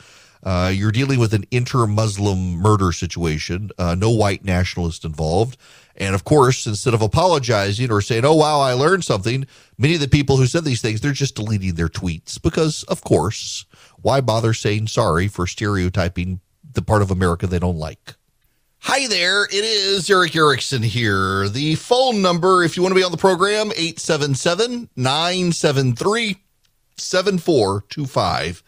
uh, 0.44 0.72
you're 0.76 0.92
dealing 0.92 1.20
with 1.20 1.34
an 1.34 1.46
inter 1.50 1.88
Muslim 1.88 2.58
murder 2.58 2.92
situation, 2.92 3.72
uh, 3.80 3.96
no 3.96 4.12
white 4.12 4.44
nationalist 4.44 5.06
involved. 5.06 5.58
And 5.96 6.14
of 6.14 6.26
course, 6.26 6.68
instead 6.68 6.94
of 6.94 7.02
apologizing 7.02 7.90
or 7.90 8.02
saying, 8.02 8.26
oh, 8.26 8.36
wow, 8.36 8.60
I 8.60 8.74
learned 8.74 9.06
something, 9.06 9.48
many 9.78 9.96
of 9.96 10.02
the 10.02 10.10
people 10.10 10.36
who 10.36 10.46
said 10.46 10.66
these 10.66 10.82
things, 10.82 11.00
they're 11.00 11.14
just 11.14 11.36
deleting 11.36 11.76
their 11.76 11.88
tweets 11.88 12.40
because, 12.40 12.84
of 12.84 13.02
course, 13.02 13.66
why 14.02 14.20
bother 14.20 14.54
saying 14.54 14.88
sorry 14.88 15.30
for 15.30 15.48
stereotyping 15.48 16.42
the 16.74 16.82
part 16.82 17.02
of 17.02 17.10
America 17.10 17.48
they 17.48 17.60
don't 17.60 17.78
like? 17.78 18.16
Hi 18.88 19.08
there, 19.08 19.46
it 19.46 19.52
is 19.52 20.08
Erick 20.12 20.36
Erickson 20.36 20.84
here. 20.84 21.50
The 21.50 21.74
phone 21.74 22.22
number, 22.22 22.64
if 22.64 22.78
you 22.78 22.84
want 22.84 22.94
to 22.94 22.96
be 23.00 23.04
on 23.04 23.10
the 23.10 23.18
program, 23.18 23.72
877 23.72 24.90
973 24.96 26.38
7425. 26.96 28.64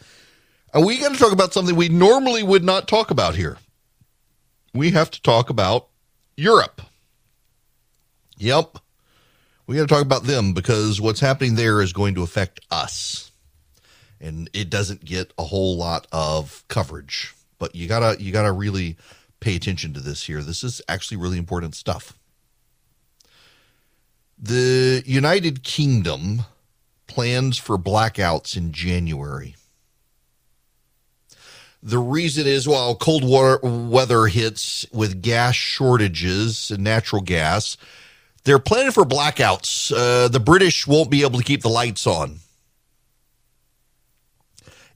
And 0.73 0.85
we 0.87 0.97
got 0.97 1.13
to 1.13 1.19
talk 1.19 1.31
about 1.31 1.53
something 1.53 1.75
we 1.75 1.89
normally 1.89 2.41
would 2.41 2.63
not 2.63 2.87
talk 2.87 3.11
about 3.11 3.35
here. 3.35 3.59
We 4.73 4.89
have 4.89 5.11
to 5.11 5.21
talk 5.21 5.51
about 5.51 5.87
Europe. 6.35 6.81
Yep. 8.39 8.79
We 9.67 9.75
got 9.75 9.83
to 9.83 9.87
talk 9.87 10.01
about 10.01 10.23
them 10.23 10.53
because 10.53 10.99
what's 10.99 11.19
happening 11.19 11.53
there 11.53 11.79
is 11.79 11.93
going 11.93 12.15
to 12.15 12.23
affect 12.23 12.59
us. 12.71 13.29
And 14.19 14.49
it 14.51 14.71
doesn't 14.71 15.05
get 15.05 15.31
a 15.37 15.43
whole 15.43 15.77
lot 15.77 16.07
of 16.11 16.63
coverage. 16.69 17.35
But 17.59 17.75
you 17.75 17.87
gotta 17.87 18.21
you 18.21 18.31
gotta 18.31 18.51
really 18.51 18.97
pay 19.39 19.55
attention 19.55 19.93
to 19.93 19.99
this 19.99 20.23
here. 20.23 20.41
This 20.41 20.63
is 20.63 20.81
actually 20.87 21.17
really 21.17 21.37
important 21.37 21.75
stuff. 21.75 22.17
The 24.37 25.03
United 25.05 25.63
Kingdom 25.63 26.41
plans 27.07 27.57
for 27.57 27.77
blackouts 27.77 28.55
in 28.55 28.71
January. 28.71 29.55
The 31.81 31.99
reason 31.99 32.45
is 32.47 32.67
while 32.67 32.95
cold 32.95 33.23
water 33.23 33.59
weather 33.63 34.27
hits 34.27 34.85
with 34.91 35.21
gas 35.21 35.55
shortages 35.55 36.69
and 36.69 36.83
natural 36.83 37.21
gas, 37.21 37.77
they're 38.43 38.59
planning 38.59 38.91
for 38.91 39.03
blackouts. 39.03 39.91
Uh, 39.95 40.27
the 40.27 40.39
British 40.39 40.87
won't 40.87 41.09
be 41.09 41.21
able 41.21 41.39
to 41.39 41.45
keep 41.45 41.61
the 41.61 41.69
lights 41.69 42.05
on. 42.07 42.39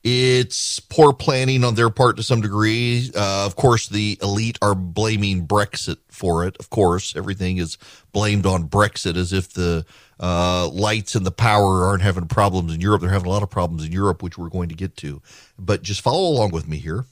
It's 0.03 0.79
poor 0.79 1.13
planning 1.13 1.63
on 1.63 1.75
their 1.75 1.91
part 1.91 2.17
to 2.17 2.23
some 2.23 2.41
degree. 2.41 3.11
Uh, 3.15 3.45
of 3.45 3.55
course, 3.55 3.87
the 3.87 4.17
elite 4.21 4.57
are 4.61 4.73
blaming 4.73 5.45
Brexit 5.45 5.97
for 6.09 6.45
it. 6.47 6.57
Of 6.59 6.71
course, 6.71 7.15
everything 7.15 7.57
is 7.57 7.77
blamed 8.11 8.47
on 8.47 8.67
Brexit 8.67 9.15
as 9.15 9.31
if 9.31 9.53
the 9.53 9.85
uh, 10.19 10.67
lights 10.69 11.13
and 11.13 11.25
the 11.25 11.31
power 11.31 11.85
aren't 11.85 12.01
having 12.01 12.27
problems 12.27 12.73
in 12.73 12.81
Europe. 12.81 13.01
They're 13.01 13.11
having 13.11 13.27
a 13.27 13.31
lot 13.31 13.43
of 13.43 13.51
problems 13.51 13.85
in 13.85 13.91
Europe, 13.91 14.23
which 14.23 14.39
we're 14.39 14.49
going 14.49 14.69
to 14.69 14.75
get 14.75 14.97
to. 14.97 15.21
But 15.59 15.83
just 15.83 16.01
follow 16.01 16.27
along 16.27 16.51
with 16.51 16.67
me 16.67 16.77
here. 16.77 17.05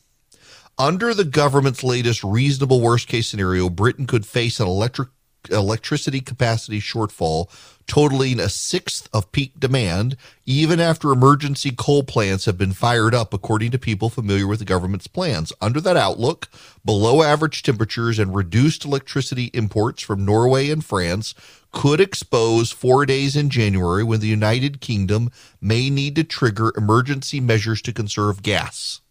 Under 0.80 1.14
the 1.14 1.26
government's 1.26 1.84
latest 1.84 2.24
reasonable 2.24 2.82
worst 2.82 3.08
case 3.08 3.28
scenario, 3.28 3.70
Britain 3.70 4.08
could 4.08 4.26
face 4.26 4.60
an 4.60 4.68
electric 4.68 5.10
electricity 5.52 6.22
capacity 6.22 6.80
shortfall 6.80 7.50
totaling 7.90 8.40
a 8.40 8.48
sixth 8.48 9.10
of 9.12 9.32
peak 9.32 9.60
demand, 9.60 10.16
even 10.46 10.80
after 10.80 11.12
emergency 11.12 11.72
coal 11.76 12.04
plants 12.04 12.46
have 12.46 12.58
been 12.58 12.72
fired 12.72 13.16
up, 13.16 13.34
according 13.34 13.72
to 13.72 13.80
people 13.80 14.10
familiar 14.10 14.46
with 14.46 14.60
the 14.60 14.66
government's 14.66 15.08
plans. 15.08 15.52
Under 15.60 15.82
that 15.82 15.98
outlook, 15.98 16.48
below 16.86 17.24
average 17.24 17.64
temperatures 17.64 18.20
and 18.20 18.36
reduced 18.36 18.86
electricity 18.86 19.46
imports 19.56 20.04
from 20.04 20.24
Norway 20.24 20.70
and 20.70 20.86
France 20.86 21.34
could 21.72 22.00
expose 22.00 22.72
four 22.72 23.08
days 23.08 23.36
in 23.36 23.50
January 23.50 24.04
when 24.04 24.20
the 24.20 24.28
United 24.28 24.82
Kingdom 24.82 25.32
may 25.60 25.90
need 25.90 26.16
to 26.16 26.24
trigger 26.24 26.72
emergency 26.78 27.40
measures 27.40 27.82
to 27.82 27.92
conserve 27.92 28.44
gas. 28.44 29.02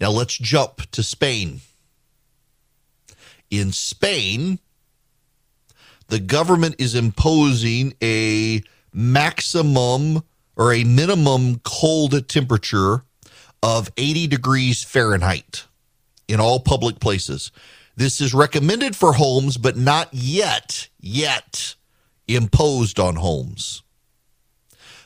Now 0.00 0.10
let's 0.10 0.38
jump 0.38 0.90
to 0.90 1.02
Spain. 1.02 1.60
In 3.50 3.72
Spain, 3.72 4.58
the 6.08 6.20
government 6.20 6.76
is 6.78 6.94
imposing 6.94 7.94
a 8.02 8.62
maximum 8.92 10.22
or 10.56 10.72
a 10.72 10.84
minimum 10.84 11.60
cold 11.64 12.28
temperature 12.28 13.04
of 13.62 13.90
80 13.96 14.26
degrees 14.28 14.82
Fahrenheit 14.82 15.66
in 16.28 16.40
all 16.40 16.60
public 16.60 17.00
places. 17.00 17.50
This 17.96 18.20
is 18.20 18.34
recommended 18.34 18.94
for 18.94 19.14
homes, 19.14 19.56
but 19.56 19.76
not 19.76 20.08
yet, 20.12 20.88
yet 21.00 21.74
imposed 22.28 23.00
on 23.00 23.16
homes. 23.16 23.82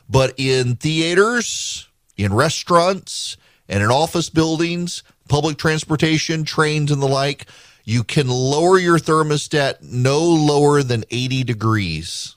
But 0.08 0.34
in 0.38 0.76
theaters, 0.76 1.88
in 2.16 2.34
restaurants, 2.34 3.36
and 3.68 3.82
in 3.82 3.90
office 3.90 4.28
buildings, 4.28 5.04
public 5.28 5.56
transportation, 5.56 6.44
trains, 6.44 6.90
and 6.90 7.00
the 7.00 7.06
like, 7.06 7.46
you 7.84 8.04
can 8.04 8.28
lower 8.28 8.78
your 8.78 8.98
thermostat 8.98 9.82
no 9.82 10.20
lower 10.20 10.82
than 10.82 11.04
80 11.10 11.44
degrees. 11.44 12.36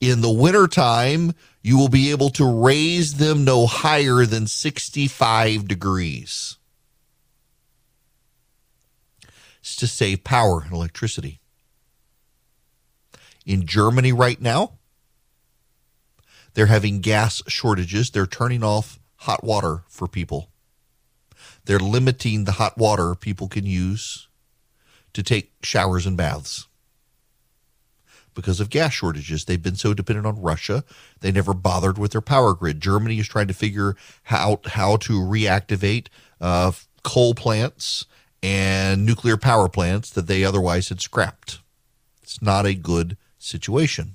In 0.00 0.20
the 0.20 0.32
wintertime, 0.32 1.32
you 1.62 1.78
will 1.78 1.88
be 1.88 2.10
able 2.10 2.30
to 2.30 2.62
raise 2.64 3.14
them 3.14 3.44
no 3.44 3.66
higher 3.66 4.24
than 4.26 4.46
65 4.46 5.66
degrees. 5.66 6.58
It's 9.60 9.76
to 9.76 9.86
save 9.86 10.22
power 10.22 10.62
and 10.62 10.72
electricity. 10.72 11.40
In 13.44 13.66
Germany 13.66 14.12
right 14.12 14.40
now, 14.40 14.72
they're 16.54 16.66
having 16.66 17.00
gas 17.00 17.42
shortages. 17.48 18.10
They're 18.10 18.26
turning 18.26 18.62
off 18.62 18.98
hot 19.16 19.42
water 19.42 19.84
for 19.88 20.06
people. 20.06 20.50
They're 21.66 21.78
limiting 21.78 22.44
the 22.44 22.52
hot 22.52 22.78
water 22.78 23.14
people 23.14 23.48
can 23.48 23.66
use 23.66 24.28
to 25.12 25.22
take 25.22 25.52
showers 25.62 26.06
and 26.06 26.16
baths 26.16 26.68
because 28.34 28.60
of 28.60 28.70
gas 28.70 28.92
shortages. 28.92 29.44
They've 29.44 29.62
been 29.62 29.74
so 29.74 29.92
dependent 29.92 30.26
on 30.26 30.40
Russia, 30.40 30.84
they 31.20 31.32
never 31.32 31.54
bothered 31.54 31.98
with 31.98 32.12
their 32.12 32.20
power 32.20 32.54
grid. 32.54 32.80
Germany 32.80 33.18
is 33.18 33.26
trying 33.26 33.48
to 33.48 33.54
figure 33.54 33.96
out 34.30 34.66
how 34.68 34.96
to 34.98 35.14
reactivate 35.14 36.06
uh, 36.40 36.70
coal 37.02 37.34
plants 37.34 38.06
and 38.42 39.04
nuclear 39.04 39.36
power 39.36 39.68
plants 39.68 40.10
that 40.10 40.28
they 40.28 40.44
otherwise 40.44 40.88
had 40.88 41.00
scrapped. 41.00 41.60
It's 42.22 42.40
not 42.40 42.66
a 42.66 42.74
good 42.74 43.16
situation. 43.38 44.14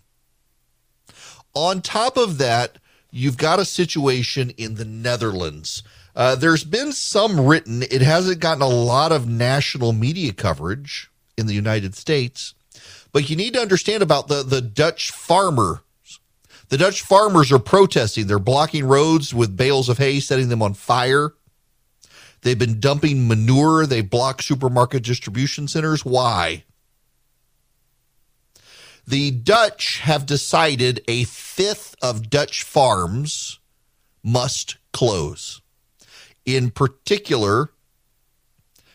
On 1.54 1.82
top 1.82 2.16
of 2.16 2.38
that, 2.38 2.78
you've 3.12 3.38
got 3.38 3.60
a 3.60 3.66
situation 3.66 4.52
in 4.52 4.76
the 4.76 4.86
Netherlands 4.86 5.84
uh, 6.16 6.36
there's 6.36 6.64
been 6.64 6.92
some 6.92 7.46
written, 7.46 7.84
it 7.84 8.02
hasn't 8.02 8.40
gotten 8.40 8.62
a 8.62 8.68
lot 8.68 9.12
of 9.12 9.28
national 9.28 9.94
media 9.94 10.34
coverage 10.34 11.10
in 11.38 11.48
the 11.48 11.54
United 11.54 11.96
States, 11.96 12.54
but 13.12 13.30
you 13.30 13.36
need 13.36 13.54
to 13.54 13.62
understand 13.62 14.04
about 14.04 14.28
the, 14.28 14.44
the 14.44 14.62
Dutch 14.62 15.12
farmers. 15.12 15.80
The 16.70 16.78
Dutch 16.78 17.02
farmers 17.02 17.52
are 17.52 17.60
protesting. 17.60 18.28
They're 18.28 18.40
blocking 18.40 18.86
roads 18.86 19.34
with 19.34 19.58
bales 19.58 19.90
of 19.90 19.98
hay, 19.98 20.22
setting 20.22 20.48
them 20.48 20.62
on 20.62 20.74
fire. 20.74 21.34
They've 22.42 22.58
been 22.58 22.80
dumping 22.80 23.28
manure. 23.28 23.86
They 23.86 24.02
block 24.02 24.42
supermarket 24.42 25.04
distribution 25.04 25.68
centers. 25.68 26.06
Why? 26.06 26.64
The 29.06 29.32
Dutch 29.32 30.00
have 30.00 30.26
decided 30.26 31.02
a 31.08 31.26
fifth 31.26 31.96
of 32.02 32.30
Dutch 32.30 32.64
farms 32.64 33.60
must 34.24 34.78
close. 34.94 35.61
In 36.46 36.72
particular, 36.72 37.72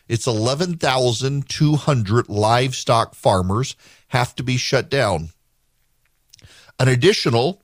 it's 0.09 0.27
11,200 0.27 2.29
livestock 2.29 3.15
farmers 3.15 3.77
have 4.09 4.35
to 4.37 4.43
be 4.43 4.57
shut 4.57 4.91
down. 4.91 5.31
An 6.79 6.89
additional 6.89 7.63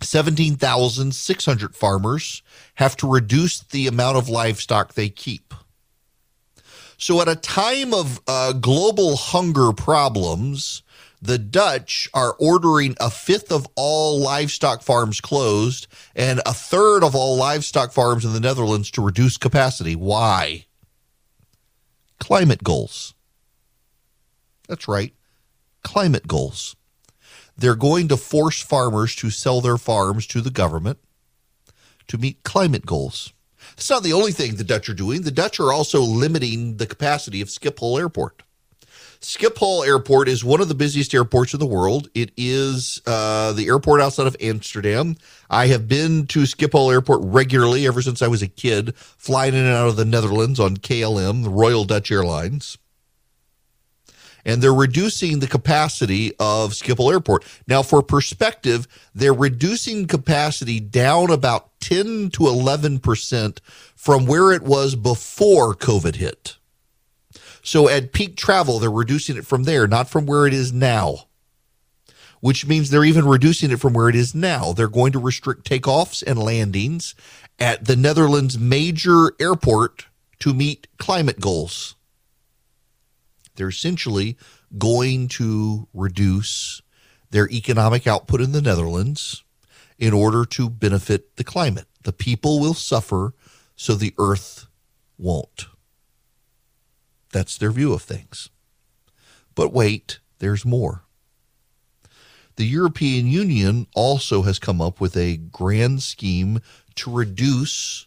17,600 0.00 1.74
farmers 1.74 2.42
have 2.74 2.96
to 2.96 3.10
reduce 3.10 3.60
the 3.60 3.86
amount 3.86 4.16
of 4.16 4.28
livestock 4.28 4.94
they 4.94 5.08
keep. 5.08 5.54
So, 6.96 7.20
at 7.20 7.28
a 7.28 7.36
time 7.36 7.92
of 7.92 8.20
uh, 8.28 8.52
global 8.52 9.16
hunger 9.16 9.72
problems, 9.72 10.82
the 11.24 11.38
Dutch 11.38 12.06
are 12.12 12.34
ordering 12.38 12.96
a 13.00 13.08
fifth 13.08 13.50
of 13.50 13.66
all 13.76 14.20
livestock 14.20 14.82
farms 14.82 15.22
closed 15.22 15.86
and 16.14 16.42
a 16.44 16.52
third 16.52 17.02
of 17.02 17.14
all 17.14 17.36
livestock 17.36 17.92
farms 17.92 18.26
in 18.26 18.34
the 18.34 18.40
Netherlands 18.40 18.90
to 18.90 19.02
reduce 19.02 19.38
capacity. 19.38 19.96
Why? 19.96 20.66
Climate 22.20 22.62
goals. 22.62 23.14
That's 24.68 24.86
right. 24.86 25.14
Climate 25.82 26.28
goals. 26.28 26.76
They're 27.56 27.74
going 27.74 28.08
to 28.08 28.18
force 28.18 28.60
farmers 28.60 29.16
to 29.16 29.30
sell 29.30 29.62
their 29.62 29.78
farms 29.78 30.26
to 30.26 30.42
the 30.42 30.50
government 30.50 30.98
to 32.08 32.18
meet 32.18 32.42
climate 32.42 32.84
goals. 32.84 33.32
It's 33.78 33.88
not 33.88 34.02
the 34.02 34.12
only 34.12 34.32
thing 34.32 34.56
the 34.56 34.64
Dutch 34.64 34.90
are 34.90 34.94
doing. 34.94 35.22
The 35.22 35.30
Dutch 35.30 35.58
are 35.58 35.72
also 35.72 36.00
limiting 36.00 36.76
the 36.76 36.86
capacity 36.86 37.40
of 37.40 37.48
Schiphol 37.48 37.98
Airport. 37.98 38.42
Schiphol 39.24 39.86
Airport 39.86 40.28
is 40.28 40.44
one 40.44 40.60
of 40.60 40.68
the 40.68 40.74
busiest 40.74 41.14
airports 41.14 41.54
in 41.54 41.60
the 41.60 41.66
world. 41.66 42.08
It 42.14 42.30
is 42.36 43.00
uh, 43.06 43.54
the 43.54 43.68
airport 43.68 44.02
outside 44.02 44.26
of 44.26 44.36
Amsterdam. 44.38 45.16
I 45.48 45.68
have 45.68 45.88
been 45.88 46.26
to 46.26 46.40
Schiphol 46.40 46.92
Airport 46.92 47.20
regularly 47.22 47.86
ever 47.86 48.02
since 48.02 48.20
I 48.20 48.28
was 48.28 48.42
a 48.42 48.48
kid, 48.48 48.94
flying 48.96 49.54
in 49.54 49.64
and 49.64 49.74
out 49.74 49.88
of 49.88 49.96
the 49.96 50.04
Netherlands 50.04 50.60
on 50.60 50.76
KLM, 50.76 51.42
the 51.42 51.48
Royal 51.48 51.86
Dutch 51.86 52.10
Airlines. 52.10 52.76
And 54.44 54.62
they're 54.62 54.74
reducing 54.74 55.38
the 55.38 55.46
capacity 55.46 56.32
of 56.38 56.72
Schiphol 56.72 57.10
Airport. 57.10 57.46
Now, 57.66 57.82
for 57.82 58.02
perspective, 58.02 58.86
they're 59.14 59.32
reducing 59.32 60.06
capacity 60.06 60.80
down 60.80 61.30
about 61.30 61.80
10 61.80 62.28
to 62.32 62.40
11% 62.40 63.58
from 63.96 64.26
where 64.26 64.52
it 64.52 64.62
was 64.62 64.96
before 64.96 65.74
COVID 65.74 66.16
hit. 66.16 66.58
So 67.64 67.88
at 67.88 68.12
peak 68.12 68.36
travel, 68.36 68.78
they're 68.78 68.90
reducing 68.90 69.36
it 69.38 69.46
from 69.46 69.64
there, 69.64 69.88
not 69.88 70.08
from 70.08 70.26
where 70.26 70.46
it 70.46 70.52
is 70.52 70.72
now. 70.72 71.28
Which 72.40 72.66
means 72.66 72.90
they're 72.90 73.04
even 73.04 73.26
reducing 73.26 73.70
it 73.70 73.80
from 73.80 73.94
where 73.94 74.10
it 74.10 74.14
is 74.14 74.34
now. 74.34 74.74
They're 74.74 74.86
going 74.86 75.12
to 75.12 75.18
restrict 75.18 75.68
takeoffs 75.68 76.22
and 76.24 76.38
landings 76.38 77.14
at 77.58 77.86
the 77.86 77.96
Netherlands' 77.96 78.58
major 78.58 79.32
airport 79.40 80.06
to 80.40 80.52
meet 80.52 80.86
climate 80.98 81.40
goals. 81.40 81.94
They're 83.56 83.68
essentially 83.68 84.36
going 84.76 85.28
to 85.28 85.88
reduce 85.94 86.82
their 87.30 87.48
economic 87.48 88.06
output 88.06 88.42
in 88.42 88.52
the 88.52 88.60
Netherlands 88.60 89.42
in 89.98 90.12
order 90.12 90.44
to 90.44 90.68
benefit 90.68 91.36
the 91.36 91.44
climate. 91.44 91.86
The 92.02 92.12
people 92.12 92.60
will 92.60 92.74
suffer, 92.74 93.32
so 93.74 93.94
the 93.94 94.12
earth 94.18 94.66
won't. 95.16 95.66
That's 97.34 97.58
their 97.58 97.72
view 97.72 97.92
of 97.92 98.02
things. 98.02 98.48
But 99.56 99.72
wait, 99.72 100.20
there's 100.38 100.64
more. 100.64 101.02
The 102.54 102.64
European 102.64 103.26
Union 103.26 103.88
also 103.92 104.42
has 104.42 104.60
come 104.60 104.80
up 104.80 105.00
with 105.00 105.16
a 105.16 105.38
grand 105.38 106.00
scheme 106.04 106.60
to 106.94 107.10
reduce 107.10 108.06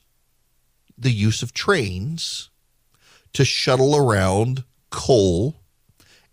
the 0.97 1.11
use 1.11 1.43
of 1.43 1.53
trains 1.53 2.49
to 3.33 3.43
shuttle 3.43 3.97
around 3.97 4.63
coal 4.91 5.57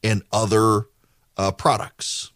and 0.04 0.22
other 0.30 0.86
uh, 1.36 1.50
products. 1.50 2.30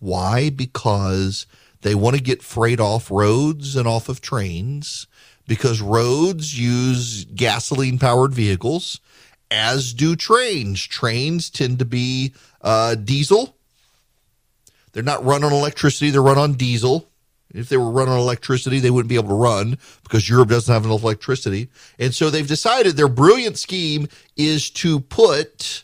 Why? 0.00 0.50
Because 0.50 1.46
they 1.82 1.94
want 1.94 2.16
to 2.16 2.22
get 2.22 2.42
freight 2.42 2.80
off 2.80 3.12
roads 3.12 3.76
and 3.76 3.86
off 3.86 4.08
of 4.08 4.20
trains 4.20 5.06
because 5.46 5.80
roads 5.80 6.58
use 6.58 7.26
gasoline 7.26 8.00
powered 8.00 8.34
vehicles 8.34 8.98
as 9.50 9.92
do 9.92 10.16
trains. 10.16 10.84
Trains 10.84 11.50
tend 11.50 11.78
to 11.78 11.84
be 11.84 12.34
uh, 12.60 12.94
diesel. 12.94 13.56
They're 14.92 15.02
not 15.02 15.24
run 15.24 15.44
on 15.44 15.52
electricity, 15.52 16.10
they're 16.10 16.22
run 16.22 16.38
on 16.38 16.54
diesel. 16.54 17.06
If 17.52 17.68
they 17.68 17.76
were 17.76 17.90
run 17.90 18.08
on 18.08 18.18
electricity, 18.18 18.78
they 18.78 18.90
wouldn't 18.90 19.08
be 19.08 19.16
able 19.16 19.30
to 19.30 19.34
run 19.34 19.78
because 20.04 20.28
Europe 20.28 20.50
doesn't 20.50 20.72
have 20.72 20.84
enough 20.84 21.02
electricity. 21.02 21.68
And 21.98 22.14
so 22.14 22.30
they've 22.30 22.46
decided 22.46 22.96
their 22.96 23.08
brilliant 23.08 23.58
scheme 23.58 24.06
is 24.36 24.70
to 24.70 25.00
put 25.00 25.82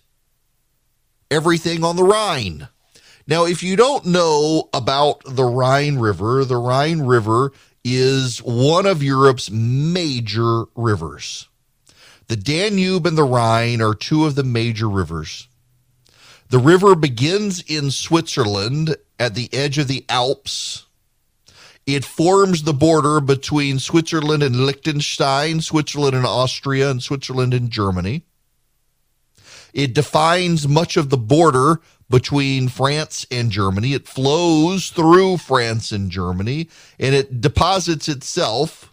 everything 1.28 1.82
on 1.82 1.96
the 1.96 2.04
Rhine. 2.04 2.68
Now, 3.26 3.46
if 3.46 3.64
you 3.64 3.74
don't 3.74 4.06
know 4.06 4.68
about 4.72 5.22
the 5.26 5.44
Rhine 5.44 5.98
River, 5.98 6.44
the 6.44 6.56
Rhine 6.56 7.00
River 7.00 7.52
is 7.84 8.38
one 8.38 8.86
of 8.86 9.02
Europe's 9.02 9.50
major 9.50 10.64
rivers. 10.76 11.48
The 12.28 12.36
Danube 12.36 13.06
and 13.06 13.16
the 13.16 13.24
Rhine 13.24 13.80
are 13.80 13.94
two 13.94 14.24
of 14.24 14.34
the 14.34 14.42
major 14.42 14.88
rivers. 14.88 15.46
The 16.48 16.58
river 16.58 16.94
begins 16.94 17.62
in 17.66 17.90
Switzerland 17.90 18.96
at 19.18 19.34
the 19.34 19.52
edge 19.52 19.78
of 19.78 19.88
the 19.88 20.04
Alps. 20.08 20.86
It 21.86 22.04
forms 22.04 22.62
the 22.62 22.72
border 22.72 23.20
between 23.20 23.78
Switzerland 23.78 24.42
and 24.42 24.66
Liechtenstein, 24.66 25.60
Switzerland 25.60 26.16
and 26.16 26.26
Austria, 26.26 26.90
and 26.90 27.00
Switzerland 27.00 27.54
and 27.54 27.70
Germany. 27.70 28.24
It 29.72 29.94
defines 29.94 30.66
much 30.66 30.96
of 30.96 31.10
the 31.10 31.18
border 31.18 31.80
between 32.10 32.68
France 32.68 33.24
and 33.30 33.50
Germany. 33.50 33.92
It 33.92 34.08
flows 34.08 34.90
through 34.90 35.38
France 35.38 35.92
and 35.92 36.10
Germany, 36.10 36.68
and 36.98 37.14
it 37.14 37.40
deposits 37.40 38.08
itself 38.08 38.92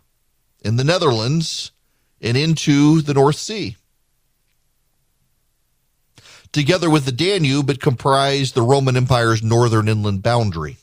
in 0.61 0.75
the 0.75 0.83
Netherlands 0.83 1.71
and 2.23 2.37
into 2.37 3.01
the 3.01 3.13
North 3.13 3.35
Sea. 3.35 3.75
Together 6.53 6.89
with 6.89 7.05
the 7.05 7.11
Danube, 7.11 7.69
it 7.69 7.81
comprised 7.81 8.55
the 8.55 8.61
Roman 8.61 8.95
Empire's 8.95 9.43
northern 9.43 9.89
inland 9.89 10.23
boundary. 10.23 10.77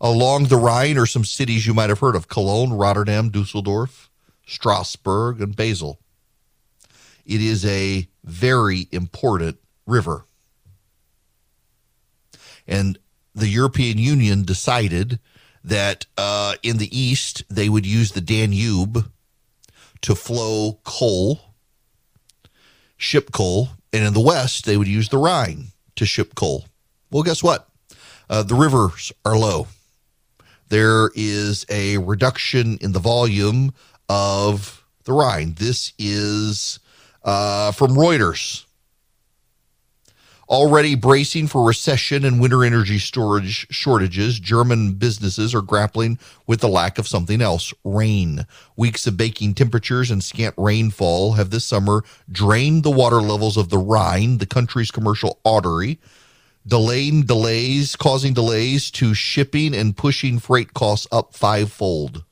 Along 0.00 0.46
the 0.46 0.56
Rhine 0.56 0.96
are 0.98 1.06
some 1.06 1.24
cities 1.24 1.66
you 1.66 1.74
might 1.74 1.90
have 1.90 2.00
heard 2.00 2.16
of 2.16 2.28
Cologne, 2.28 2.72
Rotterdam, 2.72 3.28
Dusseldorf, 3.28 4.10
Strasbourg, 4.46 5.40
and 5.40 5.54
Basel. 5.54 6.00
It 7.26 7.40
is 7.40 7.64
a 7.64 8.08
very 8.24 8.88
important 8.90 9.58
river. 9.86 10.24
And 12.66 12.98
the 13.34 13.48
European 13.48 13.98
Union 13.98 14.44
decided 14.44 15.20
that 15.64 16.06
uh, 16.16 16.54
in 16.62 16.78
the 16.78 16.96
east 16.96 17.44
they 17.48 17.68
would 17.68 17.86
use 17.86 18.12
the 18.12 18.20
Danube 18.20 19.10
to 20.02 20.14
flow 20.14 20.80
coal, 20.84 21.40
ship 22.96 23.30
coal, 23.32 23.70
and 23.92 24.04
in 24.04 24.14
the 24.14 24.20
west 24.20 24.64
they 24.64 24.76
would 24.76 24.88
use 24.88 25.08
the 25.08 25.18
Rhine 25.18 25.68
to 25.96 26.06
ship 26.06 26.34
coal. 26.34 26.66
Well, 27.10 27.22
guess 27.22 27.42
what? 27.42 27.68
Uh, 28.28 28.42
the 28.42 28.54
rivers 28.54 29.12
are 29.24 29.36
low. 29.36 29.68
There 30.68 31.10
is 31.14 31.66
a 31.68 31.98
reduction 31.98 32.78
in 32.80 32.92
the 32.92 32.98
volume 32.98 33.74
of 34.08 34.84
the 35.04 35.12
Rhine. 35.12 35.54
This 35.58 35.92
is 35.98 36.78
uh, 37.22 37.72
from 37.72 37.90
Reuters. 37.90 38.64
Already 40.52 40.96
bracing 40.96 41.46
for 41.46 41.66
recession 41.66 42.26
and 42.26 42.38
winter 42.38 42.62
energy 42.62 42.98
storage 42.98 43.66
shortages, 43.70 44.38
German 44.38 44.92
businesses 44.92 45.54
are 45.54 45.62
grappling 45.62 46.18
with 46.46 46.60
the 46.60 46.68
lack 46.68 46.98
of 46.98 47.08
something 47.08 47.40
else 47.40 47.72
rain. 47.84 48.46
Weeks 48.76 49.06
of 49.06 49.16
baking 49.16 49.54
temperatures 49.54 50.10
and 50.10 50.22
scant 50.22 50.54
rainfall 50.58 51.32
have 51.32 51.48
this 51.48 51.64
summer 51.64 52.04
drained 52.30 52.82
the 52.82 52.90
water 52.90 53.22
levels 53.22 53.56
of 53.56 53.70
the 53.70 53.78
Rhine, 53.78 54.36
the 54.36 54.46
country's 54.46 54.90
commercial 54.90 55.40
artery, 55.42 55.98
delaying 56.66 57.22
delays, 57.22 57.96
causing 57.96 58.34
delays 58.34 58.90
to 58.90 59.14
shipping 59.14 59.74
and 59.74 59.96
pushing 59.96 60.38
freight 60.38 60.74
costs 60.74 61.06
up 61.10 61.34
fivefold 61.34 62.24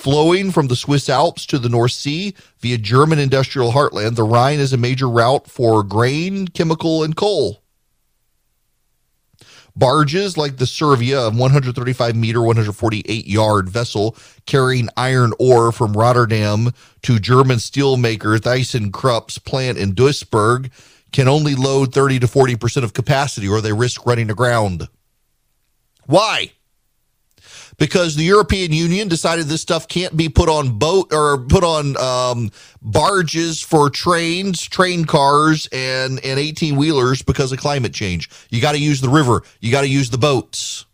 flowing 0.00 0.50
from 0.50 0.68
the 0.68 0.76
Swiss 0.76 1.10
Alps 1.10 1.44
to 1.44 1.58
the 1.58 1.68
North 1.68 1.92
Sea 1.92 2.34
via 2.60 2.78
German 2.78 3.18
industrial 3.18 3.72
heartland. 3.72 4.16
The 4.16 4.22
Rhine 4.22 4.58
is 4.58 4.72
a 4.72 4.78
major 4.78 5.08
route 5.08 5.46
for 5.46 5.82
grain, 5.82 6.48
chemical, 6.48 7.02
and 7.02 7.14
coal. 7.14 7.62
Barges 9.76 10.38
like 10.38 10.56
the 10.56 10.66
Servia, 10.66 11.26
a 11.26 11.30
135 11.30 12.16
meter, 12.16 12.40
148 12.40 13.26
yard 13.26 13.68
vessel 13.68 14.16
carrying 14.46 14.88
iron 14.96 15.34
ore 15.38 15.70
from 15.70 15.92
Rotterdam 15.92 16.72
to 17.02 17.18
German 17.18 17.58
steelmaker 17.58 18.38
ThyssenKrupp's 18.38 19.38
plant 19.38 19.76
in 19.76 19.92
Duisburg, 19.92 20.70
can 21.12 21.28
only 21.28 21.54
load 21.54 21.92
30 21.92 22.20
to 22.20 22.26
40% 22.26 22.84
of 22.84 22.94
capacity 22.94 23.48
or 23.48 23.60
they 23.60 23.72
risk 23.72 24.06
running 24.06 24.30
aground. 24.30 24.88
Why? 26.06 26.52
Because 27.78 28.16
the 28.16 28.24
European 28.24 28.72
Union 28.72 29.08
decided 29.08 29.46
this 29.46 29.62
stuff 29.62 29.88
can't 29.88 30.16
be 30.16 30.28
put 30.28 30.48
on 30.48 30.78
boat 30.78 31.12
or 31.12 31.38
put 31.38 31.64
on 31.64 31.96
um, 31.96 32.50
barges 32.82 33.60
for 33.60 33.90
trains, 33.90 34.62
train 34.62 35.04
cars, 35.04 35.68
and 35.72 36.24
and 36.24 36.38
eighteen 36.38 36.76
wheelers 36.76 37.22
because 37.22 37.52
of 37.52 37.58
climate 37.58 37.94
change. 37.94 38.30
You 38.50 38.60
got 38.60 38.72
to 38.72 38.78
use 38.78 39.00
the 39.00 39.08
river. 39.08 39.42
You 39.60 39.70
got 39.70 39.82
to 39.82 39.88
use 39.88 40.10
the 40.10 40.18
boats. 40.18 40.86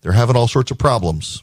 They're 0.00 0.12
having 0.12 0.36
all 0.36 0.48
sorts 0.48 0.70
of 0.70 0.78
problems. 0.78 1.42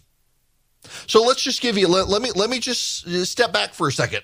So 1.08 1.24
let's 1.24 1.42
just 1.42 1.62
give 1.62 1.78
you 1.78 1.88
let, 1.88 2.10
let 2.10 2.22
me 2.22 2.32
let 2.36 2.50
me 2.50 2.60
just 2.60 3.08
step 3.26 3.52
back 3.52 3.74
for 3.74 3.88
a 3.88 3.92
second. 3.92 4.24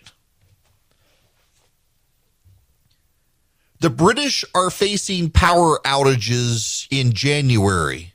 The 3.79 3.89
British 3.91 4.43
are 4.55 4.71
facing 4.71 5.29
power 5.29 5.79
outages 5.85 6.87
in 6.89 7.13
January. 7.13 8.13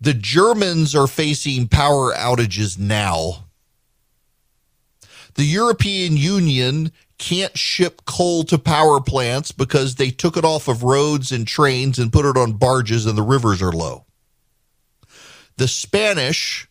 The 0.00 0.14
Germans 0.14 0.94
are 0.94 1.06
facing 1.06 1.68
power 1.68 2.12
outages 2.12 2.78
now. 2.78 3.44
The 5.34 5.44
European 5.44 6.16
Union 6.16 6.90
can't 7.18 7.56
ship 7.56 8.02
coal 8.04 8.42
to 8.44 8.58
power 8.58 9.00
plants 9.00 9.52
because 9.52 9.94
they 9.94 10.10
took 10.10 10.36
it 10.36 10.44
off 10.44 10.66
of 10.68 10.82
roads 10.82 11.30
and 11.30 11.46
trains 11.46 11.98
and 11.98 12.12
put 12.12 12.26
it 12.26 12.36
on 12.36 12.54
barges 12.54 13.06
and 13.06 13.16
the 13.16 13.22
rivers 13.22 13.62
are 13.62 13.72
low. 13.72 14.04
The 15.56 15.68
Spanish 15.68 16.68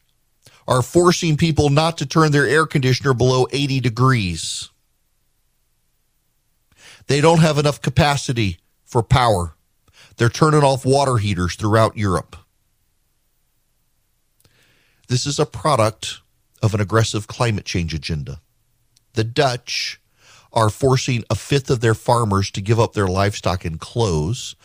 are 0.67 0.81
forcing 0.81 1.37
people 1.37 1.69
not 1.69 1.97
to 1.99 2.05
turn 2.05 2.31
their 2.31 2.47
air 2.47 2.65
conditioner 2.65 3.13
below 3.13 3.47
80 3.51 3.79
degrees. 3.79 4.69
They 7.07 7.21
don't 7.21 7.39
have 7.39 7.57
enough 7.57 7.81
capacity 7.81 8.57
for 8.83 9.03
power. 9.03 9.55
They're 10.17 10.29
turning 10.29 10.63
off 10.63 10.85
water 10.85 11.17
heaters 11.17 11.55
throughout 11.55 11.97
Europe. 11.97 12.35
This 15.07 15.25
is 15.25 15.37
a 15.37 15.45
product 15.45 16.21
of 16.63 16.73
an 16.73 16.81
aggressive 16.81 17.27
climate 17.27 17.65
change 17.65 17.93
agenda. 17.93 18.41
The 19.13 19.23
Dutch 19.23 20.01
are 20.51 20.69
forcing 20.69 21.23
a 21.29 21.35
fifth 21.35 21.69
of 21.69 21.81
their 21.81 21.93
farmers 21.93 22.49
to 22.51 22.61
give 22.61 22.79
up 22.79 22.93
their 22.93 23.07
livestock 23.07 23.65
and 23.65 23.79
clothes, 23.79 24.55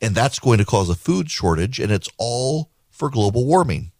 and 0.00 0.14
that's 0.14 0.38
going 0.38 0.58
to 0.58 0.64
cause 0.64 0.88
a 0.88 0.94
food 0.94 1.30
shortage, 1.30 1.78
and 1.78 1.92
it's 1.92 2.08
all 2.18 2.70
for 2.90 3.10
global 3.10 3.44
warming. 3.44 3.92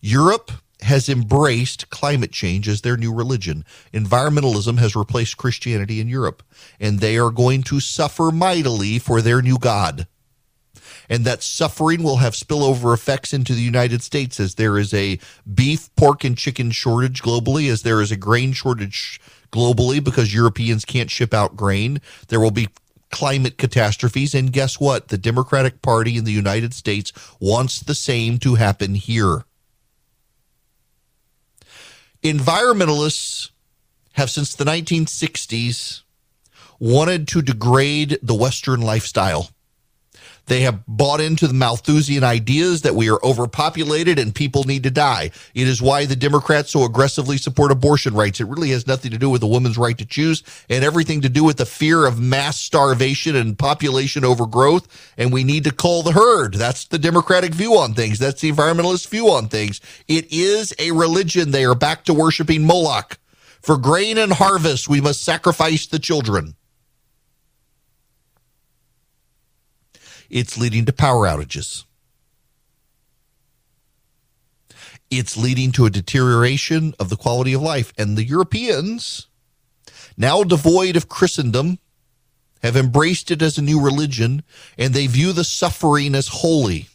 Europe 0.00 0.52
has 0.82 1.08
embraced 1.08 1.90
climate 1.90 2.32
change 2.32 2.68
as 2.68 2.82
their 2.82 2.96
new 2.96 3.12
religion. 3.12 3.64
Environmentalism 3.92 4.78
has 4.78 4.94
replaced 4.94 5.36
Christianity 5.36 6.00
in 6.00 6.08
Europe, 6.08 6.42
and 6.78 7.00
they 7.00 7.18
are 7.18 7.30
going 7.30 7.62
to 7.64 7.80
suffer 7.80 8.30
mightily 8.30 8.98
for 8.98 9.20
their 9.22 9.40
new 9.40 9.58
God. 9.58 10.06
And 11.08 11.24
that 11.24 11.42
suffering 11.42 12.02
will 12.02 12.16
have 12.16 12.34
spillover 12.34 12.92
effects 12.92 13.32
into 13.32 13.54
the 13.54 13.62
United 13.62 14.02
States 14.02 14.40
as 14.40 14.56
there 14.56 14.76
is 14.76 14.92
a 14.92 15.18
beef, 15.52 15.94
pork, 15.96 16.24
and 16.24 16.36
chicken 16.36 16.72
shortage 16.72 17.22
globally, 17.22 17.70
as 17.70 17.82
there 17.82 18.00
is 18.00 18.10
a 18.10 18.16
grain 18.16 18.52
shortage 18.52 19.20
globally 19.52 20.02
because 20.02 20.34
Europeans 20.34 20.84
can't 20.84 21.10
ship 21.10 21.32
out 21.32 21.56
grain. 21.56 22.00
There 22.28 22.40
will 22.40 22.50
be 22.50 22.68
climate 23.10 23.56
catastrophes. 23.56 24.34
And 24.34 24.52
guess 24.52 24.78
what? 24.78 25.08
The 25.08 25.16
Democratic 25.16 25.80
Party 25.80 26.18
in 26.18 26.24
the 26.24 26.32
United 26.32 26.74
States 26.74 27.12
wants 27.40 27.80
the 27.80 27.94
same 27.94 28.38
to 28.40 28.56
happen 28.56 28.94
here. 28.94 29.45
Environmentalists 32.26 33.50
have 34.14 34.30
since 34.30 34.54
the 34.54 34.64
1960s 34.64 36.02
wanted 36.80 37.28
to 37.28 37.40
degrade 37.40 38.18
the 38.20 38.34
Western 38.34 38.80
lifestyle. 38.80 39.50
They 40.46 40.60
have 40.60 40.86
bought 40.86 41.20
into 41.20 41.48
the 41.48 41.54
Malthusian 41.54 42.22
ideas 42.22 42.82
that 42.82 42.94
we 42.94 43.10
are 43.10 43.18
overpopulated 43.24 44.18
and 44.18 44.34
people 44.34 44.62
need 44.64 44.84
to 44.84 44.90
die. 44.90 45.32
It 45.54 45.66
is 45.66 45.82
why 45.82 46.06
the 46.06 46.14
Democrats 46.14 46.70
so 46.70 46.84
aggressively 46.84 47.36
support 47.36 47.72
abortion 47.72 48.14
rights. 48.14 48.40
It 48.40 48.46
really 48.46 48.70
has 48.70 48.86
nothing 48.86 49.10
to 49.10 49.18
do 49.18 49.28
with 49.28 49.42
a 49.42 49.48
woman's 49.48 49.76
right 49.76 49.98
to 49.98 50.06
choose 50.06 50.44
and 50.70 50.84
everything 50.84 51.20
to 51.22 51.28
do 51.28 51.42
with 51.42 51.56
the 51.56 51.66
fear 51.66 52.06
of 52.06 52.20
mass 52.20 52.60
starvation 52.60 53.34
and 53.34 53.58
population 53.58 54.24
overgrowth. 54.24 54.86
And 55.18 55.32
we 55.32 55.42
need 55.42 55.64
to 55.64 55.72
cull 55.72 56.02
the 56.02 56.12
herd. 56.12 56.54
That's 56.54 56.84
the 56.84 56.98
Democratic 56.98 57.52
view 57.52 57.76
on 57.78 57.94
things. 57.94 58.20
That's 58.20 58.40
the 58.40 58.52
environmentalist 58.52 59.08
view 59.08 59.30
on 59.30 59.48
things. 59.48 59.80
It 60.06 60.32
is 60.32 60.72
a 60.78 60.92
religion. 60.92 61.50
They 61.50 61.64
are 61.64 61.74
back 61.74 62.04
to 62.04 62.14
worshiping 62.14 62.64
Moloch. 62.64 63.18
For 63.62 63.76
grain 63.76 64.16
and 64.16 64.32
harvest, 64.32 64.88
we 64.88 65.00
must 65.00 65.24
sacrifice 65.24 65.86
the 65.86 65.98
children. 65.98 66.54
It's 70.30 70.58
leading 70.58 70.84
to 70.86 70.92
power 70.92 71.26
outages. 71.26 71.84
It's 75.10 75.36
leading 75.36 75.72
to 75.72 75.86
a 75.86 75.90
deterioration 75.90 76.94
of 76.98 77.10
the 77.10 77.16
quality 77.16 77.52
of 77.52 77.62
life. 77.62 77.92
And 77.96 78.16
the 78.16 78.24
Europeans, 78.24 79.28
now 80.16 80.42
devoid 80.42 80.96
of 80.96 81.08
Christendom, 81.08 81.78
have 82.62 82.76
embraced 82.76 83.30
it 83.30 83.42
as 83.42 83.58
a 83.58 83.62
new 83.62 83.80
religion 83.80 84.42
and 84.76 84.92
they 84.92 85.06
view 85.06 85.32
the 85.32 85.44
suffering 85.44 86.14
as 86.14 86.28
holy. 86.28 86.88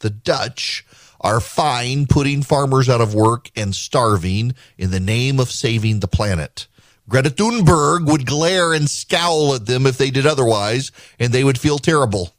The 0.00 0.10
Dutch 0.10 0.84
are 1.20 1.40
fine 1.40 2.06
putting 2.06 2.42
farmers 2.42 2.88
out 2.88 3.00
of 3.00 3.14
work 3.14 3.50
and 3.56 3.74
starving 3.74 4.54
in 4.76 4.90
the 4.90 5.00
name 5.00 5.38
of 5.38 5.50
saving 5.50 6.00
the 6.00 6.08
planet. 6.08 6.66
Greta 7.08 7.30
Thunberg 7.30 8.06
would 8.06 8.26
glare 8.26 8.72
and 8.72 8.88
scowl 8.88 9.54
at 9.54 9.66
them 9.66 9.86
if 9.86 9.98
they 9.98 10.10
did 10.10 10.26
otherwise, 10.26 10.90
and 11.18 11.32
they 11.32 11.44
would 11.44 11.58
feel 11.58 11.78
terrible. 11.78 12.34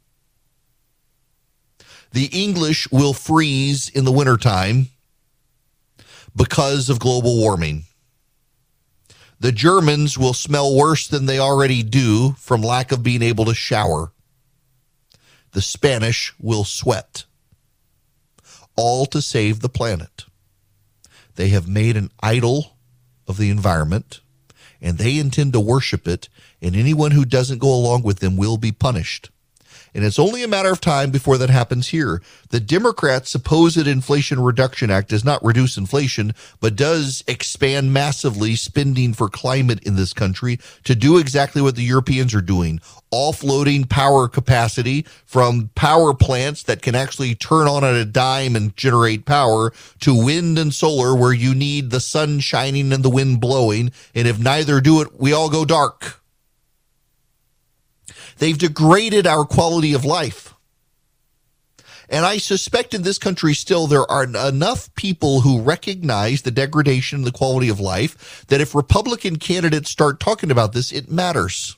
The 2.12 2.25
English 2.32 2.89
will 2.91 3.13
freeze 3.13 3.89
in 3.89 4.06
the 4.06 4.12
wintertime 4.12 4.88
because 6.36 6.89
of 6.89 6.99
global 6.99 7.38
warming. 7.38 7.84
The 9.39 9.51
Germans 9.51 10.17
will 10.17 10.34
smell 10.34 10.75
worse 10.75 11.08
than 11.08 11.25
they 11.25 11.39
already 11.39 11.84
do 11.84 12.32
from 12.39 12.62
lack 12.62 12.91
of 12.91 13.04
being 13.04 13.21
able 13.21 13.45
to 13.45 13.54
shower. 13.54 14.12
The 15.51 15.62
Spanish 15.62 16.34
will 16.39 16.63
sweat. 16.63 17.25
All 18.75 19.06
to 19.08 19.21
save 19.21 19.60
the 19.60 19.69
planet. 19.69 20.25
They 21.36 21.49
have 21.49 21.67
made 21.67 21.97
an 21.97 22.12
idol 22.21 22.78
of 23.28 23.38
the 23.38 23.49
environment 23.49 24.21
and 24.86 25.00
they 25.00 25.17
intend 25.17 25.52
to 25.52 25.60
worship 25.60 26.08
it, 26.08 26.30
and 26.62 26.76
anyone 26.76 27.10
who 27.10 27.26
doesn't 27.26 27.58
go 27.58 27.74
along 27.74 28.04
with 28.04 28.19
them 28.19 28.38
will 28.38 28.56
be 28.56 28.71
punished. 28.71 29.32
And 29.95 30.03
it's 30.03 30.19
only 30.19 30.43
a 30.43 30.47
matter 30.47 30.69
of 30.69 30.81
time 30.81 31.10
before 31.10 31.38
that 31.38 31.49
happens 31.49 31.88
here. 31.88 32.21
The 32.49 32.60
Democrats' 32.60 33.29
supposed 33.29 33.88
Inflation 33.88 34.41
Reduction 34.41 34.91
Act 34.91 35.08
does 35.08 35.23
not 35.23 35.43
reduce 35.43 35.77
inflation, 35.77 36.34
but 36.60 36.75
does 36.75 37.23
expand 37.29 37.93
massively 37.93 38.58
spending 38.58 39.13
for 39.13 39.29
climate 39.29 39.81
in 39.84 39.95
this 39.95 40.12
country 40.12 40.60
to 40.84 40.95
do 40.95 41.17
exactly 41.17 41.62
what 41.62 41.77
the 41.77 41.84
Europeans 41.84 42.36
are 42.36 42.41
doing 42.41 42.81
offloading 43.13 43.88
power 43.88 44.27
capacity 44.27 45.05
from 45.25 45.69
power 45.75 46.13
plants 46.13 46.63
that 46.63 46.81
can 46.81 46.95
actually 46.95 47.34
turn 47.34 47.65
on 47.65 47.81
at 47.81 47.95
a 47.95 48.03
dime 48.03 48.58
and 48.58 48.75
generate 48.75 49.25
power 49.25 49.71
to 50.01 50.25
wind 50.25 50.60
and 50.60 50.73
solar 50.73 51.15
where 51.15 51.31
you 51.31 51.55
need 51.55 51.91
the 51.91 52.01
sun 52.01 52.41
shining 52.41 52.91
and 52.91 53.03
the 53.03 53.10
wind 53.10 53.39
blowing. 53.39 53.89
And 54.13 54.27
if 54.27 54.38
neither 54.38 54.81
do 54.81 55.01
it, 55.01 55.17
we 55.17 55.31
all 55.31 55.49
go 55.49 55.63
dark. 55.63 56.19
They've 58.38 58.58
degraded 58.58 59.28
our 59.28 59.45
quality 59.45 59.93
of 59.93 60.06
life. 60.06 60.54
And 62.10 62.26
I 62.26 62.38
suspect 62.38 62.93
in 62.93 63.02
this 63.02 63.17
country 63.17 63.54
still 63.54 63.88
there 63.88 64.10
are 64.10 64.24
enough 64.24 64.93
people 64.95 65.41
who 65.41 65.62
recognize 65.62 66.43
the 66.43 66.52
degradation 66.52 67.19
in 67.19 67.26
the 67.26 67.32
quality 67.32 67.69
of 67.69 67.80
life 67.80 68.45
that 68.48 68.62
if 68.62 68.76
Republican 68.76 69.38
candidates 69.38 69.89
start 69.89 70.19
talking 70.19 70.52
about 70.52 70.74
this, 70.74 70.91
it 70.91 71.10
matters. 71.10 71.78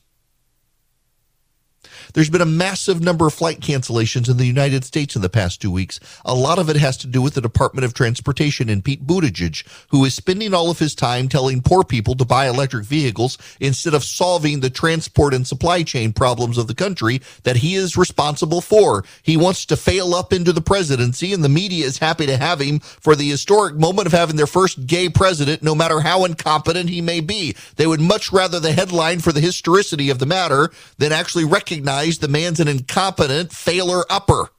There's 2.18 2.32
been 2.32 2.42
a 2.42 2.46
massive 2.46 3.00
number 3.00 3.28
of 3.28 3.36
flight 3.36 3.60
cancellations 3.60 4.28
in 4.28 4.38
the 4.38 4.46
United 4.48 4.84
States 4.84 5.16
in 5.16 5.22
the 5.22 5.30
past 5.30 5.62
two 5.62 5.70
weeks. 5.70 6.00
A 6.26 6.34
lot 6.34 6.58
of 6.58 6.68
it 6.68 6.76
has 6.76 6.98
to 6.98 7.08
do 7.08 7.22
with 7.22 7.36
the 7.36 7.42
Department 7.42 7.86
of 7.86 7.94
Transportation 7.94 8.70
and 8.70 8.84
Pete 8.84 9.06
Buttigieg, 9.06 9.64
who 9.90 10.04
is 10.04 10.16
spending 10.16 10.52
all 10.52 10.72
of 10.72 10.80
his 10.80 10.96
time 10.96 11.30
telling 11.30 11.62
poor 11.62 11.84
people 11.84 12.16
to 12.16 12.26
buy 12.26 12.48
electric 12.48 12.86
vehicles 12.86 13.38
instead 13.60 13.94
of 13.94 14.04
solving 14.04 14.62
the 14.62 14.70
transport 14.72 15.32
and 15.32 15.46
supply 15.46 15.84
chain 15.84 16.12
problems 16.12 16.58
of 16.58 16.66
the 16.66 16.74
country 16.74 17.22
that 17.44 17.58
he 17.58 17.76
is 17.76 17.96
responsible 17.96 18.62
for. 18.62 19.04
He 19.22 19.38
wants 19.38 19.64
to 19.68 19.78
fail 19.78 20.16
up 20.16 20.34
into 20.34 20.52
the 20.52 20.60
presidency, 20.60 21.34
and 21.34 21.44
the 21.44 21.50
media 21.50 21.86
is 21.86 22.00
happy 22.00 22.26
to 22.26 22.38
have 22.38 22.62
him 22.62 22.80
for 22.80 23.16
the 23.16 23.30
historic 23.30 23.76
moment 23.76 24.08
of 24.08 24.14
having 24.14 24.38
their 24.38 24.48
first 24.48 24.88
gay 24.88 25.08
president, 25.08 25.62
no 25.62 25.76
matter 25.76 26.00
how 26.00 26.26
incompetent 26.26 26.90
he 26.90 27.00
may 27.00 27.20
be. 27.20 27.56
They 27.76 27.86
would 27.86 28.02
much 28.02 28.34
rather 28.34 28.60
the 28.60 28.74
headline 28.74 29.20
for 29.20 29.32
the 29.32 29.40
historicity 29.40 30.10
of 30.10 30.18
the 30.18 30.26
matter 30.26 30.72
than 30.98 31.12
actually 31.12 31.46
recognize 31.46 32.07
recognize 32.08 32.20
the 32.20 32.28
man's 32.28 32.60
an 32.60 32.68
incompetent 32.68 33.52
failer 33.52 34.04
upper. 34.10 34.50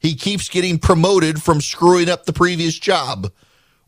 He 0.00 0.14
keeps 0.14 0.48
getting 0.48 0.78
promoted 0.78 1.40
from 1.40 1.60
screwing 1.60 2.08
up 2.08 2.24
the 2.24 2.32
previous 2.32 2.78
job. 2.78 3.30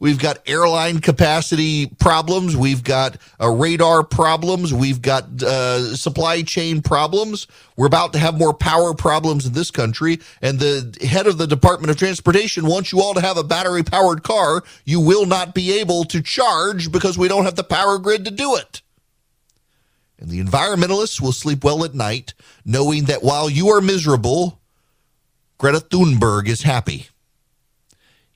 We've 0.00 0.18
got 0.18 0.38
airline 0.46 1.00
capacity 1.00 1.86
problems. 1.86 2.56
We've 2.56 2.84
got 2.84 3.16
uh, 3.40 3.48
radar 3.48 4.04
problems. 4.04 4.72
We've 4.72 5.00
got 5.00 5.42
uh, 5.42 5.96
supply 5.96 6.42
chain 6.42 6.82
problems. 6.82 7.46
We're 7.76 7.86
about 7.86 8.12
to 8.12 8.18
have 8.18 8.36
more 8.36 8.52
power 8.52 8.92
problems 8.92 9.46
in 9.46 9.54
this 9.54 9.70
country. 9.70 10.20
And 10.42 10.58
the 10.58 10.96
head 11.08 11.26
of 11.26 11.38
the 11.38 11.46
Department 11.46 11.90
of 11.90 11.96
Transportation 11.96 12.66
wants 12.66 12.92
you 12.92 13.00
all 13.00 13.14
to 13.14 13.20
have 13.20 13.38
a 13.38 13.44
battery 13.44 13.82
powered 13.82 14.22
car. 14.22 14.62
You 14.84 15.00
will 15.00 15.26
not 15.26 15.54
be 15.54 15.80
able 15.80 16.04
to 16.04 16.20
charge 16.20 16.92
because 16.92 17.16
we 17.16 17.28
don't 17.28 17.44
have 17.44 17.56
the 17.56 17.64
power 17.64 17.98
grid 17.98 18.24
to 18.26 18.30
do 18.30 18.56
it. 18.56 18.82
And 20.18 20.30
the 20.30 20.42
environmentalists 20.42 21.20
will 21.20 21.32
sleep 21.32 21.64
well 21.64 21.84
at 21.84 21.94
night, 21.94 22.34
knowing 22.64 23.04
that 23.04 23.22
while 23.22 23.50
you 23.50 23.68
are 23.68 23.80
miserable, 23.80 24.60
Greta 25.58 25.80
Thunberg 25.80 26.48
is 26.48 26.62
happy. 26.62 27.08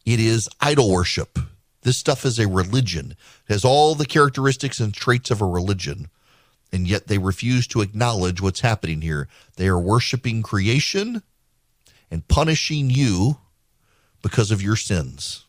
It 0.05 0.21
is 0.21 0.49
idol 0.61 0.91
worship. 0.91 1.39
This 1.83 1.97
stuff 1.97 2.25
is 2.25 2.39
a 2.39 2.49
religion. 2.49 3.13
It 3.49 3.53
has 3.53 3.65
all 3.65 3.95
the 3.95 4.07
characteristics 4.07 4.81
and 4.81 4.93
traits 4.93 5.31
of 5.31 5.41
a 5.41 5.47
religion. 5.47 6.09
And 6.73 6.87
yet 6.87 7.07
they 7.07 7.19
refuse 7.19 7.67
to 7.69 7.81
acknowledge 7.81 8.43
what's 8.43 8.61
happening 8.61 9.01
here. 9.01 9.29
They 9.57 9.69
are 9.69 9.79
worshiping 9.79 10.43
creation 10.43 11.23
and 12.11 12.29
punishing 12.29 12.91
you 12.91 13.39
because 14.23 14.51
of 14.51 14.63
your 14.63 14.77
sins. 14.77 15.45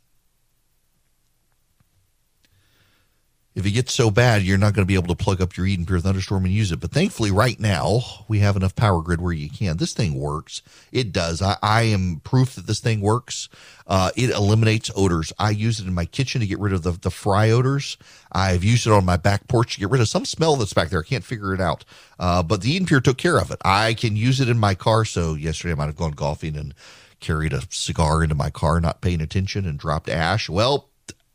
If 3.59 3.65
it 3.65 3.71
gets 3.71 3.93
so 3.93 4.09
bad, 4.09 4.41
you're 4.41 4.57
not 4.57 4.73
going 4.73 4.85
to 4.85 4.87
be 4.87 4.95
able 4.95 5.13
to 5.13 5.21
plug 5.21 5.41
up 5.41 5.57
your 5.57 5.65
Eden 5.65 5.85
Pure 5.85 5.99
Thunderstorm 5.99 6.45
and 6.45 6.53
use 6.53 6.71
it. 6.71 6.79
But 6.79 6.91
thankfully, 6.91 7.29
right 7.29 7.59
now, 7.59 8.01
we 8.29 8.39
have 8.39 8.55
enough 8.55 8.75
power 8.75 9.01
grid 9.01 9.19
where 9.19 9.33
you 9.33 9.49
can. 9.49 9.77
This 9.77 9.93
thing 9.93 10.15
works. 10.15 10.61
It 10.93 11.11
does. 11.11 11.41
I, 11.41 11.57
I 11.61 11.81
am 11.83 12.21
proof 12.23 12.55
that 12.55 12.67
this 12.67 12.79
thing 12.79 13.01
works. 13.01 13.49
Uh, 13.85 14.11
it 14.15 14.29
eliminates 14.29 14.89
odors. 14.95 15.33
I 15.37 15.49
use 15.49 15.79
it 15.79 15.87
in 15.87 15.93
my 15.93 16.05
kitchen 16.05 16.39
to 16.41 16.47
get 16.47 16.59
rid 16.59 16.73
of 16.73 16.83
the, 16.83 16.91
the 16.91 17.11
fry 17.11 17.49
odors. 17.49 17.97
I've 18.31 18.63
used 18.63 18.87
it 18.87 18.93
on 18.93 19.03
my 19.03 19.17
back 19.17 19.47
porch 19.47 19.73
to 19.73 19.79
get 19.81 19.89
rid 19.89 20.01
of 20.01 20.07
some 20.07 20.25
smell 20.25 20.55
that's 20.55 20.73
back 20.73 20.89
there. 20.89 21.01
I 21.01 21.07
can't 21.07 21.23
figure 21.23 21.53
it 21.53 21.59
out. 21.59 21.83
Uh, 22.17 22.41
but 22.41 22.61
the 22.61 22.71
Eden 22.71 22.87
Pure 22.87 23.01
took 23.01 23.17
care 23.17 23.37
of 23.37 23.51
it. 23.51 23.59
I 23.65 23.93
can 23.93 24.15
use 24.15 24.39
it 24.39 24.47
in 24.47 24.57
my 24.57 24.73
car. 24.73 25.05
So 25.05 25.33
yesterday 25.33 25.73
I 25.73 25.75
might 25.75 25.87
have 25.87 25.95
gone 25.95 26.11
golfing 26.11 26.55
and 26.55 26.73
carried 27.19 27.51
a 27.51 27.63
cigar 27.69 28.23
into 28.23 28.35
my 28.35 28.49
car, 28.49 28.79
not 28.79 29.01
paying 29.01 29.21
attention, 29.21 29.65
and 29.65 29.77
dropped 29.77 30.09
ash. 30.09 30.49
Well, 30.49 30.88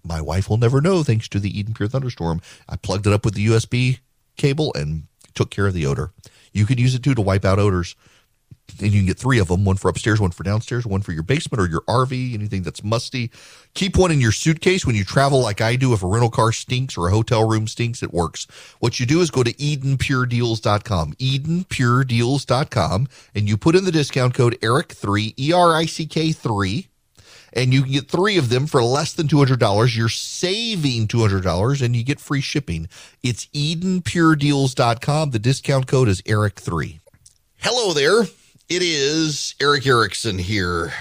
my 0.04 0.20
wife 0.20 0.48
will 0.48 0.58
never 0.58 0.80
know 0.80 1.02
thanks 1.02 1.28
to 1.28 1.40
the 1.40 1.58
Eden 1.58 1.74
Pure 1.74 1.88
Thunderstorm. 1.88 2.40
I 2.68 2.76
plugged 2.76 3.06
it 3.06 3.12
up 3.12 3.24
with 3.24 3.34
the 3.34 3.46
USB 3.46 4.00
cable 4.36 4.72
and 4.74 5.04
took 5.34 5.50
care 5.50 5.66
of 5.66 5.74
the 5.74 5.86
odor. 5.86 6.12
You 6.52 6.66
can 6.66 6.78
use 6.78 6.94
it 6.94 7.02
too 7.02 7.14
to 7.14 7.22
wipe 7.22 7.44
out 7.44 7.58
odors. 7.58 7.96
And 8.80 8.92
you 8.92 9.00
can 9.00 9.06
get 9.06 9.18
three 9.18 9.38
of 9.38 9.48
them 9.48 9.64
one 9.64 9.76
for 9.76 9.90
upstairs, 9.90 10.20
one 10.20 10.30
for 10.30 10.42
downstairs, 10.42 10.86
one 10.86 11.02
for 11.02 11.12
your 11.12 11.22
basement 11.22 11.60
or 11.60 11.68
your 11.68 11.82
RV, 11.82 12.32
anything 12.32 12.62
that's 12.62 12.82
musty. 12.82 13.30
Keep 13.74 13.98
one 13.98 14.10
in 14.10 14.22
your 14.22 14.32
suitcase 14.32 14.86
when 14.86 14.96
you 14.96 15.04
travel, 15.04 15.40
like 15.40 15.60
I 15.60 15.76
do. 15.76 15.92
If 15.92 16.02
a 16.02 16.06
rental 16.06 16.30
car 16.30 16.50
stinks 16.50 16.96
or 16.96 17.08
a 17.08 17.10
hotel 17.10 17.46
room 17.46 17.68
stinks, 17.68 18.02
it 18.02 18.12
works. 18.12 18.46
What 18.80 18.98
you 18.98 19.04
do 19.04 19.20
is 19.20 19.30
go 19.30 19.42
to 19.42 19.52
EdenPureDeals.com, 19.52 21.12
EdenPureDeals.com, 21.12 23.08
and 23.34 23.48
you 23.48 23.56
put 23.58 23.76
in 23.76 23.84
the 23.84 23.92
discount 23.92 24.32
code 24.32 24.58
ERIC3, 24.60 25.38
E 25.38 25.52
R 25.52 25.76
I 25.76 25.84
C 25.84 26.06
K 26.06 26.32
3 26.32 26.88
and 27.54 27.72
you 27.72 27.82
can 27.82 27.92
get 27.92 28.10
three 28.10 28.36
of 28.36 28.48
them 28.48 28.66
for 28.66 28.82
less 28.82 29.12
than 29.12 29.28
$200. 29.28 29.96
You're 29.96 30.08
saving 30.08 31.06
$200 31.06 31.82
and 31.82 31.96
you 31.96 32.04
get 32.04 32.20
free 32.20 32.40
shipping. 32.40 32.88
It's 33.22 33.46
EdenPureDeals.com. 33.46 35.30
The 35.30 35.38
discount 35.38 35.86
code 35.86 36.08
is 36.08 36.20
Eric3. 36.22 37.00
Hello 37.58 37.94
there. 37.94 38.22
It 38.68 38.82
is 38.82 39.54
Erick 39.60 39.86
Erickson 39.86 40.38
here. 40.38 40.92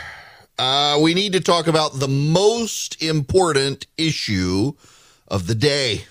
Uh, 0.60 1.00
we 1.02 1.16
need 1.16 1.34
to 1.34 1.40
talk 1.40 1.66
about 1.66 2.00
the 2.00 2.08
most 2.08 3.02
important 3.02 3.88
issue 3.98 4.74
of 5.28 5.48
the 5.48 5.56
day. 5.56 6.06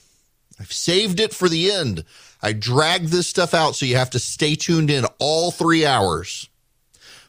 I've 0.59 0.73
saved 0.73 1.21
it 1.21 1.33
for 1.33 1.49
the 1.49 1.71
end. 1.71 2.05
I 2.43 2.53
dragged 2.53 3.09
this 3.09 3.29
stuff 3.29 3.55
out 3.55 3.77
so 3.77 3.87
you 3.87 3.97
have 3.97 4.11
to 4.11 4.19
stay 4.19 4.57
tuned 4.57 4.91
in 4.91 5.05
all 5.21 5.53
three 5.53 5.87
hours. 5.87 6.49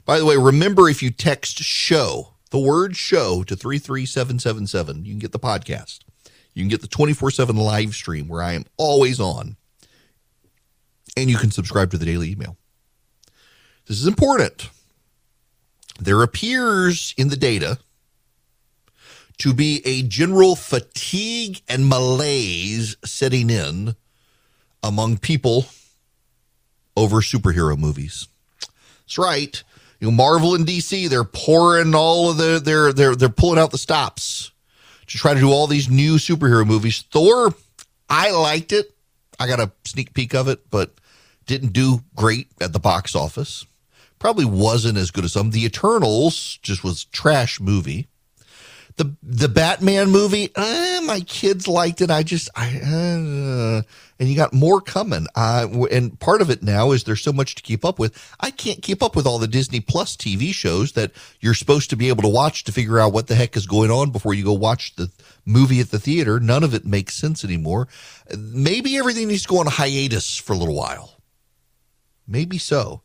By 0.06 0.18
the 0.18 0.26
way, 0.26 0.36
remember 0.36 0.90
if 0.90 1.04
you 1.04 1.12
text 1.12 1.60
show 1.60 2.33
the 2.54 2.60
word 2.60 2.96
show 2.96 3.42
to 3.42 3.56
33777. 3.56 5.06
You 5.06 5.14
can 5.14 5.18
get 5.18 5.32
the 5.32 5.40
podcast. 5.40 6.02
You 6.54 6.62
can 6.62 6.70
get 6.70 6.82
the 6.82 6.88
24 6.88 7.32
7 7.32 7.56
live 7.56 7.96
stream 7.96 8.28
where 8.28 8.44
I 8.44 8.54
am 8.54 8.66
always 8.78 9.20
on. 9.20 9.58
And 11.18 11.32
you 11.32 11.38
can 11.38 11.50
subscribe 11.50 11.90
to 11.92 11.98
the 11.98 12.06
daily 12.06 12.32
email. 12.32 12.56
This 13.88 14.00
is 14.00 14.06
important. 14.06 14.70
There 16.00 16.22
appears 16.22 17.16
in 17.18 17.30
the 17.30 17.36
data 17.36 17.80
to 19.40 19.52
be 19.56 19.82
a 19.84 20.04
general 20.04 20.56
fatigue 20.56 21.60
and 21.68 21.90
malaise 21.90 22.98
setting 23.04 23.50
in 23.50 23.96
among 24.84 25.18
people 25.18 25.66
over 26.96 27.18
superhero 27.18 27.76
movies. 27.76 28.28
That's 29.00 29.18
right. 29.18 29.64
You 30.04 30.12
know, 30.12 30.18
Marvel 30.18 30.54
and 30.54 30.68
DC, 30.68 31.08
they're 31.08 31.24
pouring 31.24 31.96
all 31.96 32.30
of 32.30 32.36
the 32.36 32.60
they're 32.62 32.92
they're 32.92 33.16
they're 33.16 33.30
pulling 33.30 33.58
out 33.58 33.72
the 33.72 33.78
stops 33.78 34.52
to 35.08 35.18
try 35.18 35.34
to 35.34 35.40
do 35.40 35.50
all 35.50 35.66
these 35.66 35.90
new 35.90 36.16
superhero 36.16 36.68
movies. 36.68 37.06
Thor, 37.10 37.54
I 38.10 38.32
liked 38.32 38.74
it. 38.74 38.94
I 39.40 39.48
got 39.48 39.62
a 39.62 39.72
sneak 39.86 40.14
peek 40.14 40.36
of 40.36 40.50
it, 40.50 40.70
but 40.70 40.96
didn't 41.46 41.72
do 41.72 42.04
great 42.18 42.48
at 42.60 42.74
the 42.74 42.80
box 42.80 43.16
office. 43.16 43.66
Probably 44.20 44.44
wasn't 44.44 44.98
as 44.98 45.10
good 45.10 45.24
as 45.24 45.32
some. 45.32 45.52
The 45.52 45.64
Eternals 45.64 46.60
just 46.62 46.84
was 46.84 47.06
trash 47.06 47.62
movie. 47.62 48.08
The 48.96 49.16
the 49.24 49.50
Batman 49.50 50.12
movie, 50.12 50.52
uh, 50.56 51.02
my 51.06 51.22
kids 51.22 51.68
liked 51.68 52.02
it. 52.02 52.12
I 52.12 52.22
just, 52.22 52.50
I, 52.56 52.68
uh, 52.78 53.82
and 54.20 54.30
you 54.30 54.36
got 54.36 54.54
more 54.54 54.82
coming. 54.82 55.26
Uh, 55.36 55.68
and 55.90 56.20
part 56.20 56.42
of 56.42 56.52
it 56.52 56.62
now 56.62 56.92
is 56.92 57.04
there's 57.04 57.22
so 57.22 57.34
much 57.34 57.56
to 57.56 57.64
keep 57.64 57.84
up 57.84 57.98
with. 57.98 58.36
I 58.40 58.52
can't 58.52 58.82
keep 58.82 59.02
up 59.02 59.16
with 59.16 59.26
all 59.26 59.40
the 59.40 59.48
Disney 59.48 59.80
Plus 59.80 60.16
TV 60.16 60.54
shows 60.54 60.92
that 60.92 61.12
you're 61.40 61.56
supposed 61.56 61.90
to 61.90 61.96
be 61.96 62.10
able 62.10 62.22
to 62.22 62.30
watch 62.30 62.64
to 62.66 62.72
figure 62.72 63.00
out 63.00 63.14
what 63.14 63.28
the 63.28 63.36
heck 63.36 63.58
is 63.58 63.66
going 63.66 63.90
on 63.90 64.12
before 64.12 64.34
you 64.36 64.44
go 64.44 64.54
watch 64.54 64.96
the 64.96 65.10
movie 65.46 65.80
at 65.80 65.90
the 65.90 66.00
theater. 66.00 66.40
None 66.40 66.64
of 66.64 66.76
it 66.76 66.86
makes 66.86 67.16
sense 67.16 67.44
anymore. 67.44 67.88
Maybe 68.38 68.98
everything 68.98 69.28
needs 69.28 69.44
to 69.44 69.50
go 69.50 69.60
on 69.60 69.66
hiatus 69.66 70.38
for 70.38 70.54
a 70.54 70.58
little 70.58 70.76
while. 70.76 71.20
Maybe 72.28 72.60
so. 72.60 73.02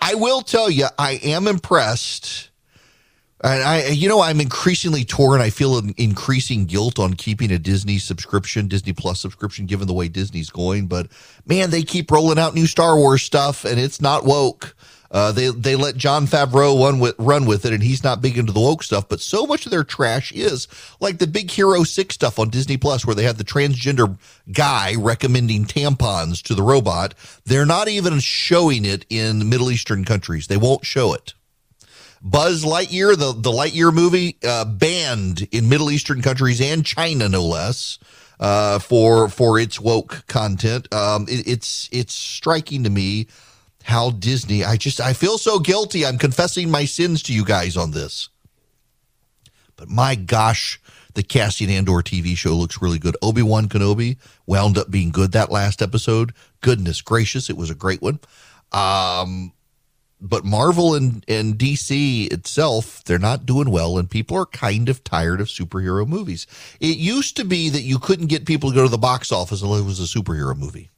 I 0.00 0.14
will 0.14 0.42
tell 0.42 0.70
you, 0.70 0.86
I 0.98 1.12
am 1.22 1.46
impressed 1.46 2.50
and 3.44 3.62
I, 3.62 3.88
you 3.88 4.08
know, 4.08 4.20
I'm 4.22 4.40
increasingly 4.40 5.04
torn. 5.04 5.40
I 5.40 5.50
feel 5.50 5.78
an 5.78 5.94
increasing 5.98 6.64
guilt 6.64 6.98
on 6.98 7.14
keeping 7.14 7.50
a 7.50 7.58
Disney 7.58 7.98
subscription, 7.98 8.68
Disney 8.68 8.92
Plus 8.92 9.20
subscription, 9.20 9.66
given 9.66 9.86
the 9.86 9.94
way 9.94 10.08
Disney's 10.08 10.50
going. 10.50 10.86
But 10.86 11.08
man, 11.44 11.70
they 11.70 11.82
keep 11.82 12.10
rolling 12.10 12.38
out 12.38 12.54
new 12.54 12.66
Star 12.66 12.96
Wars 12.96 13.22
stuff, 13.22 13.64
and 13.64 13.78
it's 13.78 14.00
not 14.00 14.24
woke. 14.24 14.74
Uh, 15.10 15.32
they 15.32 15.50
they 15.50 15.76
let 15.76 15.96
Jon 15.96 16.26
Favreau 16.26 16.82
run 16.82 16.98
with 16.98 17.14
run 17.18 17.46
with 17.46 17.64
it, 17.64 17.72
and 17.72 17.82
he's 17.82 18.02
not 18.02 18.20
big 18.20 18.38
into 18.38 18.52
the 18.52 18.60
woke 18.60 18.82
stuff. 18.82 19.08
But 19.08 19.20
so 19.20 19.46
much 19.46 19.64
of 19.64 19.70
their 19.70 19.84
trash 19.84 20.32
is 20.32 20.66
like 20.98 21.18
the 21.18 21.26
Big 21.26 21.50
Hero 21.50 21.84
Six 21.84 22.14
stuff 22.14 22.38
on 22.38 22.48
Disney 22.48 22.76
Plus, 22.76 23.06
where 23.06 23.14
they 23.14 23.24
have 23.24 23.38
the 23.38 23.44
transgender 23.44 24.18
guy 24.52 24.94
recommending 24.96 25.64
tampons 25.64 26.42
to 26.42 26.54
the 26.54 26.62
robot. 26.62 27.14
They're 27.44 27.66
not 27.66 27.88
even 27.88 28.18
showing 28.18 28.84
it 28.84 29.06
in 29.08 29.48
Middle 29.48 29.70
Eastern 29.70 30.04
countries. 30.04 30.48
They 30.48 30.56
won't 30.56 30.84
show 30.84 31.12
it. 31.12 31.34
Buzz 32.22 32.64
Lightyear, 32.64 33.16
the, 33.16 33.32
the 33.32 33.50
Lightyear 33.50 33.92
movie, 33.92 34.36
uh, 34.46 34.64
banned 34.64 35.48
in 35.52 35.68
Middle 35.68 35.90
Eastern 35.90 36.22
countries 36.22 36.60
and 36.60 36.84
China, 36.84 37.28
no 37.28 37.44
less, 37.44 37.98
uh, 38.40 38.78
for 38.78 39.28
for 39.28 39.58
its 39.58 39.80
woke 39.80 40.24
content. 40.26 40.92
Um, 40.92 41.26
it, 41.28 41.46
it's 41.46 41.88
it's 41.92 42.14
striking 42.14 42.84
to 42.84 42.90
me 42.90 43.28
how 43.84 44.10
Disney. 44.10 44.64
I 44.64 44.76
just 44.76 45.00
I 45.00 45.12
feel 45.12 45.38
so 45.38 45.58
guilty. 45.58 46.04
I'm 46.04 46.18
confessing 46.18 46.70
my 46.70 46.84
sins 46.84 47.22
to 47.24 47.32
you 47.34 47.44
guys 47.44 47.76
on 47.76 47.92
this. 47.92 48.28
But 49.76 49.88
my 49.88 50.14
gosh, 50.14 50.80
the 51.14 51.22
Cassian 51.22 51.70
Andor 51.70 52.02
TV 52.02 52.36
show 52.36 52.54
looks 52.54 52.80
really 52.80 52.98
good. 52.98 53.16
Obi 53.22 53.42
Wan 53.42 53.68
Kenobi 53.68 54.16
wound 54.46 54.78
up 54.78 54.90
being 54.90 55.10
good 55.10 55.32
that 55.32 55.50
last 55.50 55.82
episode. 55.82 56.32
Goodness 56.60 57.02
gracious, 57.02 57.50
it 57.50 57.56
was 57.56 57.70
a 57.70 57.74
great 57.74 58.02
one. 58.02 58.20
Um, 58.72 59.52
but 60.20 60.44
Marvel 60.44 60.94
and, 60.94 61.24
and 61.28 61.58
DC 61.58 62.32
itself, 62.32 63.04
they're 63.04 63.18
not 63.18 63.44
doing 63.46 63.70
well, 63.70 63.98
and 63.98 64.10
people 64.10 64.36
are 64.36 64.46
kind 64.46 64.88
of 64.88 65.04
tired 65.04 65.40
of 65.40 65.48
superhero 65.48 66.06
movies. 66.06 66.46
It 66.80 66.96
used 66.96 67.36
to 67.36 67.44
be 67.44 67.68
that 67.68 67.82
you 67.82 67.98
couldn't 67.98 68.26
get 68.26 68.46
people 68.46 68.70
to 68.70 68.76
go 68.76 68.84
to 68.84 68.88
the 68.88 68.98
box 68.98 69.30
office 69.30 69.62
unless 69.62 69.80
it 69.80 69.84
was 69.84 70.00
a 70.00 70.18
superhero 70.18 70.56
movie. 70.56 70.90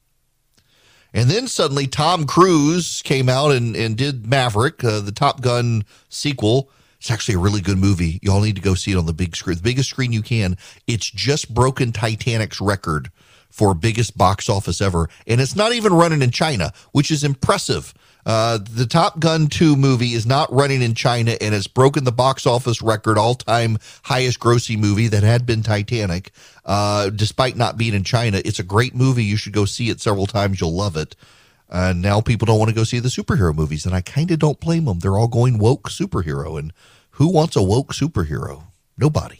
And 1.12 1.30
then 1.30 1.48
suddenly 1.48 1.86
Tom 1.86 2.26
Cruise 2.26 3.02
came 3.02 3.28
out 3.28 3.50
and, 3.52 3.74
and 3.74 3.96
did 3.96 4.26
Maverick, 4.26 4.84
uh, 4.84 5.00
the 5.00 5.12
Top 5.12 5.40
Gun 5.40 5.84
sequel. 6.08 6.70
It's 6.98 7.10
actually 7.10 7.36
a 7.36 7.38
really 7.38 7.60
good 7.60 7.78
movie. 7.78 8.18
You 8.22 8.32
all 8.32 8.40
need 8.40 8.56
to 8.56 8.62
go 8.62 8.74
see 8.74 8.92
it 8.92 8.98
on 8.98 9.06
the 9.06 9.14
big 9.14 9.34
screen, 9.34 9.56
the 9.56 9.62
biggest 9.62 9.88
screen 9.90 10.12
you 10.12 10.22
can. 10.22 10.56
It's 10.86 11.10
just 11.10 11.54
broken 11.54 11.92
Titanic's 11.92 12.60
record 12.60 13.10
for 13.50 13.74
biggest 13.74 14.18
box 14.18 14.48
office 14.48 14.80
ever. 14.80 15.08
And 15.26 15.40
it's 15.40 15.56
not 15.56 15.72
even 15.72 15.92
running 15.92 16.22
in 16.22 16.30
China, 16.30 16.72
which 16.92 17.10
is 17.10 17.24
impressive 17.24 17.94
uh, 18.28 18.58
the 18.58 18.84
Top 18.84 19.18
Gun 19.20 19.46
2 19.46 19.74
movie 19.74 20.12
is 20.12 20.26
not 20.26 20.52
running 20.52 20.82
in 20.82 20.94
China 20.94 21.34
and 21.40 21.54
has 21.54 21.66
broken 21.66 22.04
the 22.04 22.12
box 22.12 22.46
office 22.46 22.82
record, 22.82 23.16
all 23.16 23.34
time 23.34 23.78
highest 24.02 24.38
grossing 24.38 24.80
movie 24.80 25.08
that 25.08 25.22
had 25.22 25.46
been 25.46 25.62
Titanic, 25.62 26.30
uh, 26.66 27.08
despite 27.08 27.56
not 27.56 27.78
being 27.78 27.94
in 27.94 28.04
China. 28.04 28.42
It's 28.44 28.58
a 28.58 28.64
great 28.64 28.94
movie. 28.94 29.24
You 29.24 29.38
should 29.38 29.54
go 29.54 29.64
see 29.64 29.88
it 29.88 29.98
several 29.98 30.26
times. 30.26 30.60
You'll 30.60 30.74
love 30.74 30.94
it. 30.94 31.16
Uh, 31.70 31.94
now 31.96 32.20
people 32.20 32.44
don't 32.44 32.58
want 32.58 32.68
to 32.68 32.74
go 32.74 32.84
see 32.84 32.98
the 32.98 33.08
superhero 33.08 33.54
movies, 33.54 33.86
and 33.86 33.94
I 33.94 34.02
kind 34.02 34.30
of 34.30 34.38
don't 34.38 34.60
blame 34.60 34.84
them. 34.84 34.98
They're 34.98 35.16
all 35.16 35.28
going 35.28 35.58
woke 35.58 35.88
superhero, 35.88 36.58
and 36.58 36.74
who 37.12 37.32
wants 37.32 37.56
a 37.56 37.62
woke 37.62 37.94
superhero? 37.94 38.64
Nobody. 38.98 39.38